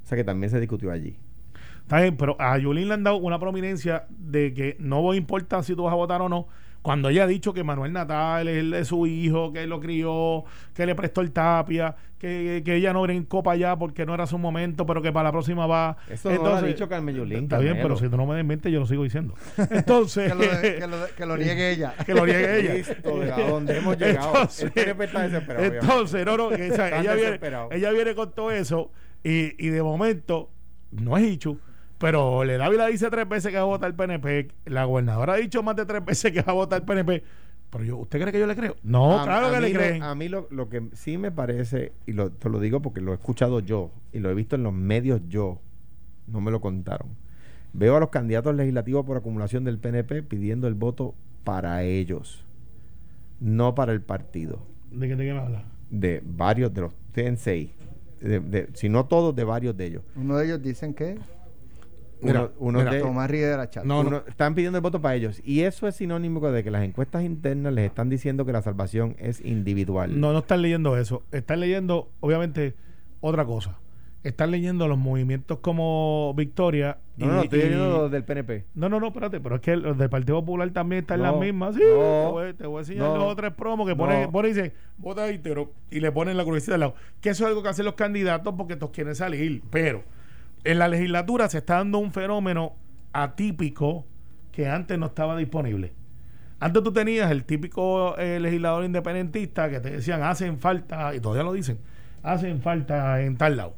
o 0.03 0.07
sea 0.09 0.17
que 0.17 0.25
también 0.25 0.51
se 0.51 0.59
discutió 0.59 0.91
allí. 0.91 1.17
Está 1.83 2.01
bien, 2.01 2.17
pero 2.17 2.35
a 2.41 2.59
Yulín 2.59 2.89
le 2.89 2.95
han 2.95 3.05
dado 3.05 3.19
una 3.19 3.39
prominencia 3.39 4.07
de 4.11 4.53
que 4.55 4.77
no 4.81 5.15
importa 5.15 5.63
si 5.63 5.77
tú 5.77 5.85
vas 5.85 5.93
a 5.93 5.97
votar 5.97 6.21
o 6.21 6.29
no, 6.29 6.49
cuando 6.85 7.09
ella 7.09 7.25
ha 7.25 7.27
dicho 7.27 7.55
que 7.55 7.65
Manuel 7.65 7.95
Natal 7.95 8.47
es 8.47 8.59
el 8.59 8.71
de 8.71 8.85
su 8.85 9.07
hijo, 9.07 9.55
que 9.55 9.67
lo 9.67 9.81
crió, 9.81 10.45
que 10.75 10.85
le 10.85 10.95
prestó 10.95 11.23
el 11.23 11.33
tapia, 11.33 11.97
que, 12.19 12.61
que 12.63 12.77
ella 12.77 12.93
no 12.93 13.01
brincó 13.01 13.43
para 13.43 13.55
allá 13.55 13.77
porque 13.79 14.05
no 14.05 14.13
era 14.13 14.27
su 14.27 14.37
momento, 14.37 14.85
pero 14.85 15.01
que 15.01 15.11
para 15.11 15.31
la 15.31 15.33
próxima 15.33 15.67
va. 15.67 15.97
Eso 16.11 16.31
no 16.31 16.43
lo 16.43 16.57
ha 16.57 16.61
dicho 16.61 16.87
Carmen 16.87 17.17
Yulín. 17.17 17.45
Está 17.45 17.57
bien, 17.59 17.79
pero 17.81 17.97
si 17.97 18.11
tú 18.11 18.19
no 18.19 18.27
me 18.27 18.37
des 18.37 18.45
mente, 18.45 18.71
yo 18.71 18.81
lo 18.81 18.87
sigo 18.87 19.03
diciendo. 19.03 19.35
Entonces. 19.71 20.31
que, 20.31 20.87
lo, 20.87 21.07
que, 21.17 21.25
lo, 21.25 21.39
niegue 21.39 21.71
ella. 21.71 21.95
que 22.05 22.13
lo 22.13 22.27
niegue 22.27 22.61
ella. 22.61 22.75
Listo, 22.75 23.23
¿a 23.33 23.49
dónde 23.49 23.79
hemos 23.79 23.97
llegado? 23.97 24.35
Entonces, 24.35 24.73
entonces 25.57 26.27
no, 26.27 26.37
no, 26.37 26.53
ella, 26.53 27.15
viene, 27.15 27.41
ella 27.71 27.91
viene 27.93 28.15
con 28.15 28.31
todo 28.33 28.51
eso 28.51 28.93
y, 29.23 29.55
y 29.67 29.71
de 29.71 29.83
momento 29.83 30.51
no 30.91 31.17
es 31.17 31.25
Ichu 31.25 31.59
pero 31.99 32.45
Le 32.45 32.57
Dávila 32.57 32.87
dice 32.87 33.11
tres 33.11 33.29
veces 33.29 33.51
que 33.51 33.57
va 33.57 33.63
a 33.63 33.67
votar 33.67 33.91
el 33.91 33.97
PNP. 33.97 34.49
La 34.67 34.85
gobernadora 34.85 35.35
ha 35.35 35.37
dicho 35.37 35.63
más 35.63 35.77
de 35.77 35.87
tres 35.87 36.05
veces 36.07 36.33
que 36.33 36.43
va 36.43 36.53
a 36.53 36.57
votar 36.57 36.81
el 36.81 36.87
PNP. 36.87 37.23
Pero 37.71 37.85
yo, 37.85 37.97
¿usted 37.99 38.21
cree 38.21 38.33
que 38.33 38.39
yo 38.39 38.47
le 38.47 38.55
creo? 38.55 38.77
No, 38.85 39.21
claro 39.25 39.53
que 39.53 39.61
le 39.61 39.73
creen. 39.73 40.03
a 40.03 40.15
mí 40.15 40.29
lo, 40.29 40.47
lo, 40.51 40.69
que 40.69 40.91
sí 40.93 41.19
me 41.19 41.33
parece, 41.33 41.93
y 42.07 42.13
lo, 42.13 42.31
te 42.31 42.49
lo 42.49 42.61
digo 42.61 42.81
porque 42.81 43.01
lo 43.01 43.11
he 43.11 43.17
escuchado 43.17 43.59
yo, 43.59 43.91
y 44.13 44.21
lo 44.21 44.31
he 44.31 44.35
visto 44.35 44.55
en 44.55 44.63
los 44.63 44.73
medios 44.73 45.21
yo, 45.29 45.61
no 46.29 46.41
me 46.41 46.53
lo 46.53 46.61
contaron. 46.61 47.09
Veo 47.73 47.97
a 47.97 48.01
los 48.01 48.11
candidatos 48.11 48.55
legislativos 48.55 49.05
por 49.05 49.17
acumulación 49.17 49.65
del 49.65 49.79
PNP 49.79 50.23
pidiendo 50.23 50.69
el 50.69 50.75
voto 50.75 51.17
para 51.43 51.83
ellos, 51.83 52.45
no 53.41 53.75
para 53.75 53.93
el 53.93 54.01
partido. 54.01 54.61
¿De 54.93 55.09
qué, 55.09 55.17
de 55.17 55.25
qué 55.25 55.33
me 55.33 55.41
habla? 55.41 55.65
De 55.91 56.23
varios 56.25 56.73
de 56.73 56.83
los, 56.83 56.93
tienen 57.13 57.39
seis, 57.39 57.71
de, 58.21 58.69
si 58.75 58.89
no 58.89 59.07
todos, 59.07 59.35
de 59.35 59.43
varios 59.43 59.77
de 59.77 59.87
ellos. 59.87 60.05
Uno 60.15 60.37
de 60.37 60.47
ellos 60.47 60.63
dicen 60.63 60.95
que 60.95 61.19
uno, 62.23 62.85
de, 62.85 63.01
Tomás 63.01 63.31
Rivera 63.31 63.65
están 63.65 64.55
pidiendo 64.55 64.79
el 64.79 64.83
voto 64.83 65.01
para 65.01 65.15
ellos. 65.15 65.41
Y 65.45 65.63
eso 65.63 65.87
es 65.89 65.97
sinónimo 65.97 66.41
de 66.51 66.65
que 66.65 66.71
las 66.71 66.83
encuestas 66.85 67.23
internas 67.23 67.73
les 67.73 67.87
están 67.87 68.09
diciendo 68.09 68.45
que 68.45 68.53
la 68.53 68.63
salvación 68.63 69.17
es 69.19 69.41
individual. 69.45 70.19
No, 70.21 70.33
no 70.33 70.41
están 70.41 70.63
leyendo 70.63 70.97
eso. 70.97 71.23
Están 71.33 71.61
leyendo, 71.61 72.11
obviamente, 72.21 72.75
otra 73.21 73.45
cosa. 73.45 73.79
Están 74.23 74.53
leyendo 74.53 74.89
los 74.89 74.97
movimientos 74.97 75.59
como 75.59 76.33
Victoria. 76.35 76.97
No, 77.19 77.27
no, 77.27 77.43
estoy 77.43 77.59
leyendo 77.59 77.91
los 77.91 78.11
del 78.11 78.25
PNP. 78.25 78.65
No, 78.75 78.89
no, 78.89 78.99
no, 78.99 79.09
espérate, 79.09 79.39
pero 79.39 79.57
es 79.57 79.61
que 79.61 79.77
los 79.77 79.99
del 79.99 80.09
Partido 80.09 80.41
Popular 80.41 80.71
también 80.71 81.03
están 81.03 81.19
en 81.19 81.25
las 81.25 81.37
mismas. 81.37 81.75
Sí, 81.75 81.83
te, 81.83 82.67
voy, 82.67 82.79
a 82.79 82.81
enseñar 82.81 83.19
los 83.19 83.33
otros 83.33 83.53
promos 83.53 83.87
que 83.87 83.95
ponen, 83.95 84.33
pone 84.33 84.49
y 84.49 84.55
dice, 84.55 84.73
vota 84.97 85.31
íntegro, 85.31 85.73
y 85.91 86.01
le 86.01 86.11
ponen 86.11 86.39
la 86.39 86.45
curiosidad 86.45 86.77
al 86.77 86.81
lado. 86.81 86.95
Que 87.21 87.31
eso 87.31 87.45
es 87.45 87.49
algo 87.51 87.63
que 87.63 87.69
hacen 87.69 87.85
los 87.85 87.95
candidatos 87.95 88.55
porque 88.57 88.73
estos 88.73 88.91
quieren 88.91 89.15
salir. 89.15 89.63
Pero 89.71 90.05
en 90.65 90.79
la 90.79 90.89
legislatura 90.89 91.49
se 91.49 91.59
está 91.59 91.77
dando 91.77 91.99
un 91.99 92.13
fenómeno 92.13 92.75
atípico 93.13 94.07
que 94.51 94.69
antes 94.69 94.99
no 94.99 95.07
estaba 95.07 95.37
disponible. 95.37 95.93
Antes 96.61 96.83
tú 96.83 96.93
tenías 96.93 97.31
el 97.31 97.45
típico 97.45 98.17
eh, 98.17 98.41
legislador 98.41 98.85
independentista 98.85 99.69
que 99.69 99.81
te 99.81 99.91
decían 99.91 100.23
hacen 100.23 100.59
falta, 100.59 101.15
y 101.15 101.21
todavía 101.21 101.43
lo 101.43 101.53
dicen, 101.53 101.79
hacen 102.23 102.63
falta 102.63 103.21
en 103.23 103.37
tal 103.37 103.57
lado. 103.57 103.77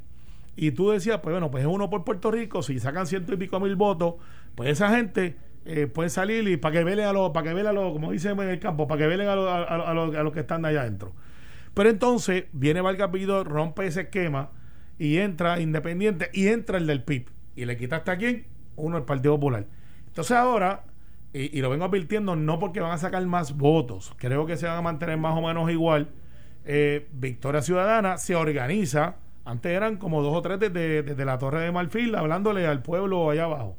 Y 0.54 0.70
tú 0.70 0.90
decías, 0.90 1.18
pues 1.20 1.32
bueno, 1.32 1.50
pues 1.50 1.64
es 1.64 1.68
uno 1.68 1.90
por 1.90 2.04
Puerto 2.04 2.30
Rico, 2.30 2.62
si 2.62 2.78
sacan 2.78 3.06
ciento 3.06 3.34
y 3.34 3.36
pico 3.36 3.58
mil 3.60 3.76
votos, 3.76 4.14
pues 4.54 4.70
esa 4.70 4.94
gente 4.94 5.36
eh, 5.64 5.86
puede 5.86 6.08
salir 6.08 6.46
y 6.48 6.56
para 6.56 6.72
que 6.72 6.84
velen 6.84 7.06
a 7.06 7.12
los, 7.12 7.30
para 7.30 7.48
que 7.48 7.54
velen 7.54 7.70
a 7.70 7.72
los, 7.72 7.92
como 7.92 8.12
dicen 8.12 8.38
en 8.40 8.48
el 8.48 8.60
campo, 8.60 8.86
para 8.86 9.00
que 9.00 9.06
velen 9.06 9.28
a 9.28 9.34
los, 9.34 9.48
a, 9.50 10.22
los 10.22 10.32
que 10.32 10.40
están 10.40 10.64
allá 10.64 10.82
adentro. 10.82 11.12
Pero 11.74 11.90
entonces 11.90 12.44
viene 12.52 12.80
Valga 12.80 13.10
rompe 13.44 13.86
ese 13.86 14.02
esquema 14.02 14.50
y 14.98 15.18
entra 15.18 15.60
Independiente 15.60 16.30
y 16.32 16.48
entra 16.48 16.78
el 16.78 16.86
del 16.86 17.02
PIB. 17.02 17.26
Y 17.54 17.64
le 17.64 17.76
quitaste 17.76 18.10
a 18.10 18.16
quién? 18.16 18.46
Uno, 18.76 18.98
el 18.98 19.04
Partido 19.04 19.34
Popular. 19.34 19.66
Entonces 20.06 20.36
ahora, 20.36 20.84
y, 21.32 21.60
lo 21.60 21.70
vengo 21.70 21.84
advirtiendo, 21.84 22.36
no 22.36 22.58
porque 22.58 22.80
van 22.80 22.92
a 22.92 22.98
sacar 22.98 23.24
más 23.26 23.56
votos, 23.56 24.14
creo 24.16 24.46
que 24.46 24.56
se 24.56 24.66
van 24.66 24.76
a 24.76 24.82
mantener 24.82 25.18
más 25.18 25.36
o 25.36 25.42
menos 25.42 25.70
igual. 25.70 26.08
Eh, 26.64 27.06
Victoria 27.12 27.62
Ciudadana 27.62 28.18
se 28.18 28.34
organiza, 28.34 29.16
antes 29.44 29.72
eran 29.72 29.96
como 29.96 30.22
dos 30.22 30.34
o 30.34 30.42
tres 30.42 30.58
desde, 30.58 31.02
desde 31.02 31.24
la 31.24 31.38
Torre 31.38 31.60
de 31.60 31.72
Marfil, 31.72 32.14
hablándole 32.14 32.66
al 32.66 32.82
pueblo 32.82 33.30
allá 33.30 33.44
abajo. 33.44 33.76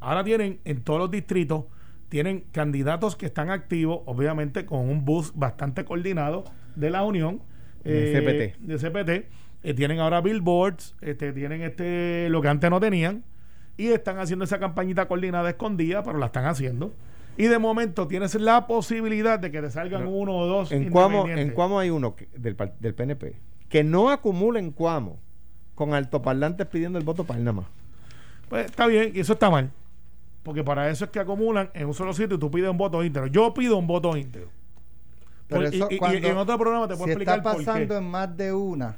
Ahora 0.00 0.24
tienen 0.24 0.60
en 0.64 0.82
todos 0.82 0.98
los 0.98 1.10
distritos, 1.10 1.64
tienen 2.08 2.44
candidatos 2.52 3.16
que 3.16 3.26
están 3.26 3.50
activos, 3.50 4.00
obviamente 4.06 4.64
con 4.64 4.88
un 4.88 5.04
bus 5.04 5.32
bastante 5.34 5.84
coordinado 5.84 6.44
de 6.76 6.90
la 6.90 7.02
Unión. 7.02 7.42
de 7.84 8.54
CPT. 8.56 8.60
De 8.60 8.76
CPT 8.76 9.49
eh, 9.62 9.74
tienen 9.74 10.00
ahora 10.00 10.20
billboards, 10.20 10.94
este, 11.00 11.32
tienen 11.32 11.62
este 11.62 12.28
lo 12.30 12.40
que 12.40 12.48
antes 12.48 12.70
no 12.70 12.80
tenían 12.80 13.24
y 13.76 13.88
están 13.88 14.18
haciendo 14.18 14.44
esa 14.44 14.58
campañita 14.58 15.06
coordinada 15.08 15.50
escondida, 15.50 16.02
pero 16.02 16.18
la 16.18 16.26
están 16.26 16.46
haciendo. 16.46 16.92
Y 17.36 17.46
de 17.46 17.58
momento 17.58 18.06
tienes 18.06 18.34
la 18.34 18.66
posibilidad 18.66 19.38
de 19.38 19.50
que 19.50 19.62
te 19.62 19.70
salgan 19.70 20.06
uno 20.06 20.36
o 20.36 20.46
dos. 20.46 20.72
En 20.72 20.90
Cuamo, 20.90 21.26
en 21.28 21.50
Cuamo 21.50 21.78
hay 21.78 21.88
uno 21.88 22.14
del, 22.34 22.56
del 22.80 22.94
PNP 22.94 23.40
que 23.70 23.84
no 23.84 24.10
acumula 24.10 24.58
en 24.58 24.72
Cuamo 24.72 25.18
con 25.74 25.94
altoparlantes 25.94 26.66
pidiendo 26.66 26.98
el 26.98 27.04
voto 27.04 27.24
para 27.24 27.38
él 27.38 27.44
nada 27.44 27.62
más. 27.62 27.66
Pues 28.50 28.66
está 28.66 28.86
bien, 28.86 29.12
y 29.14 29.20
eso 29.20 29.32
está 29.32 29.48
mal. 29.48 29.70
Porque 30.42 30.64
para 30.64 30.90
eso 30.90 31.04
es 31.04 31.10
que 31.10 31.20
acumulan 31.20 31.70
en 31.72 31.86
un 31.86 31.94
solo 31.94 32.12
sitio 32.12 32.36
y 32.36 32.38
tú 32.38 32.50
pides 32.50 32.68
un 32.68 32.76
voto 32.76 33.02
íntegro. 33.02 33.28
Yo 33.28 33.54
pido 33.54 33.78
un 33.78 33.86
voto 33.86 34.16
íntegro. 34.16 34.50
y, 35.50 36.26
en 36.26 36.36
otro 36.36 36.58
programa 36.58 36.88
te 36.88 36.94
puedo 36.94 37.06
si 37.06 37.10
explicar 37.12 37.38
está 37.38 37.54
pasando 37.54 37.96
en 37.96 38.04
más 38.04 38.36
de 38.36 38.52
una 38.52 38.96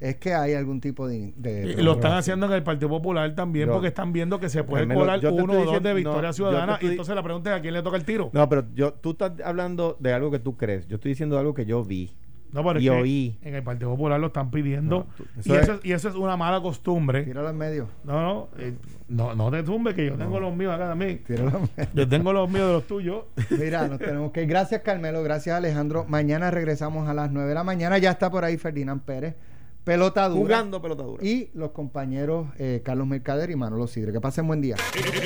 es 0.00 0.16
que 0.16 0.32
hay 0.32 0.54
algún 0.54 0.80
tipo 0.80 1.06
de... 1.06 1.34
lo 1.78 1.92
están 1.92 2.14
haciendo 2.14 2.46
en 2.46 2.52
el 2.52 2.62
Partido 2.62 2.88
Popular 2.88 3.34
también 3.34 3.68
porque 3.68 3.88
están 3.88 4.12
viendo 4.12 4.40
que 4.40 4.48
se 4.48 4.64
puede 4.64 4.92
colar 4.92 5.24
uno 5.26 5.52
o 5.52 5.64
dos 5.64 5.82
de 5.82 5.94
Victoria 5.94 6.32
Ciudadana 6.32 6.78
y 6.80 6.86
entonces 6.86 7.14
la 7.14 7.22
pregunta 7.22 7.50
es 7.50 7.58
a 7.58 7.62
quién 7.62 7.74
le 7.74 7.82
toca 7.82 7.96
el 7.96 8.04
tiro. 8.04 8.30
No, 8.32 8.48
pero 8.48 8.64
yo, 8.74 8.94
tú 8.94 9.10
estás 9.10 9.32
hablando 9.44 9.96
de 10.00 10.12
algo 10.12 10.30
que 10.30 10.38
tú 10.38 10.56
crees. 10.56 10.86
Yo 10.88 10.96
estoy 10.96 11.10
diciendo 11.10 11.38
algo 11.38 11.52
que 11.54 11.66
yo 11.66 11.84
vi. 11.84 12.10
No, 12.52 12.64
pero 12.64 12.80
y 12.80 12.88
oí. 12.88 13.38
En 13.42 13.54
el 13.54 13.62
Partido 13.62 13.90
Popular 13.90 14.18
lo 14.18 14.28
están 14.28 14.50
pidiendo. 14.50 15.06
y, 15.44 15.52
eso 15.52 15.74
es, 15.74 15.80
y, 15.84 15.92
eso 15.92 16.08
es, 16.08 16.14
una 16.16 16.36
mala 16.36 16.60
costumbre. 16.60 17.22
Tíralo 17.22 17.48
en 17.48 17.56
medio. 17.56 17.88
No, 18.02 18.20
no. 18.22 18.48
Eh, 18.58 18.74
no, 19.08 19.36
no 19.36 19.50
te 19.52 19.62
tumbe, 19.62 19.94
que 19.94 20.06
yo 20.06 20.14
tengo 20.14 20.40
los 20.40 20.54
míos 20.56 20.74
acá 20.74 20.88
también. 20.88 21.22
Tíralo 21.22 21.50
en 21.50 21.68
medio. 21.76 21.90
Yo 21.94 22.08
tengo 22.08 22.32
los 22.32 22.50
míos 22.50 22.66
de 22.66 22.72
los 22.72 22.86
tuyos. 22.86 23.24
Mira, 23.50 23.86
nos 23.86 23.98
tenemos 23.98 24.32
que 24.32 24.46
Gracias, 24.46 24.80
Carmelo. 24.80 25.22
Gracias, 25.22 25.56
Alejandro. 25.56 26.04
Mañana 26.08 26.50
regresamos 26.50 27.08
a 27.08 27.14
las 27.14 27.30
9 27.30 27.48
de 27.48 27.54
la 27.54 27.62
mañana. 27.62 27.98
Ya 27.98 28.10
está 28.10 28.30
por 28.30 28.44
ahí 28.44 28.56
Ferdinand 28.56 29.02
Pérez 29.02 29.36
pelota 29.84 30.30
Jugando 30.30 30.80
pelota 30.80 31.04
Y 31.22 31.50
los 31.54 31.70
compañeros 31.72 32.48
eh, 32.58 32.82
Carlos 32.84 33.06
Mercader 33.06 33.50
y 33.50 33.56
Manolo 33.56 33.86
Sidre. 33.86 34.12
Que 34.12 34.20
pasen 34.20 34.46
buen 34.46 34.60
día. 34.60 34.76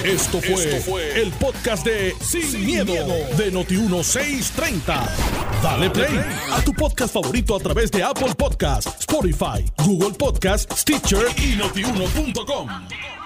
Esto 0.04 0.40
fue, 0.40 1.20
el 1.20 1.30
podcast 1.32 1.84
de 1.86 2.14
Sin, 2.20 2.64
miedo, 2.64 2.92
de 2.92 3.52
Noti1630. 3.52 5.08
Dale 5.62 5.90
play 5.90 6.20
a 6.52 6.62
tu 6.62 6.72
podcast 6.72 7.14
favorito 7.14 7.56
a 7.56 7.58
través 7.58 7.90
de 7.90 8.02
Apple 8.02 8.34
Podcasts, 8.36 9.00
Spotify, 9.00 9.64
Google 9.84 10.12
Podcasts, 10.12 10.80
Stitcher 10.80 11.26
y 11.38 11.56
notiuno.com. 11.56 13.23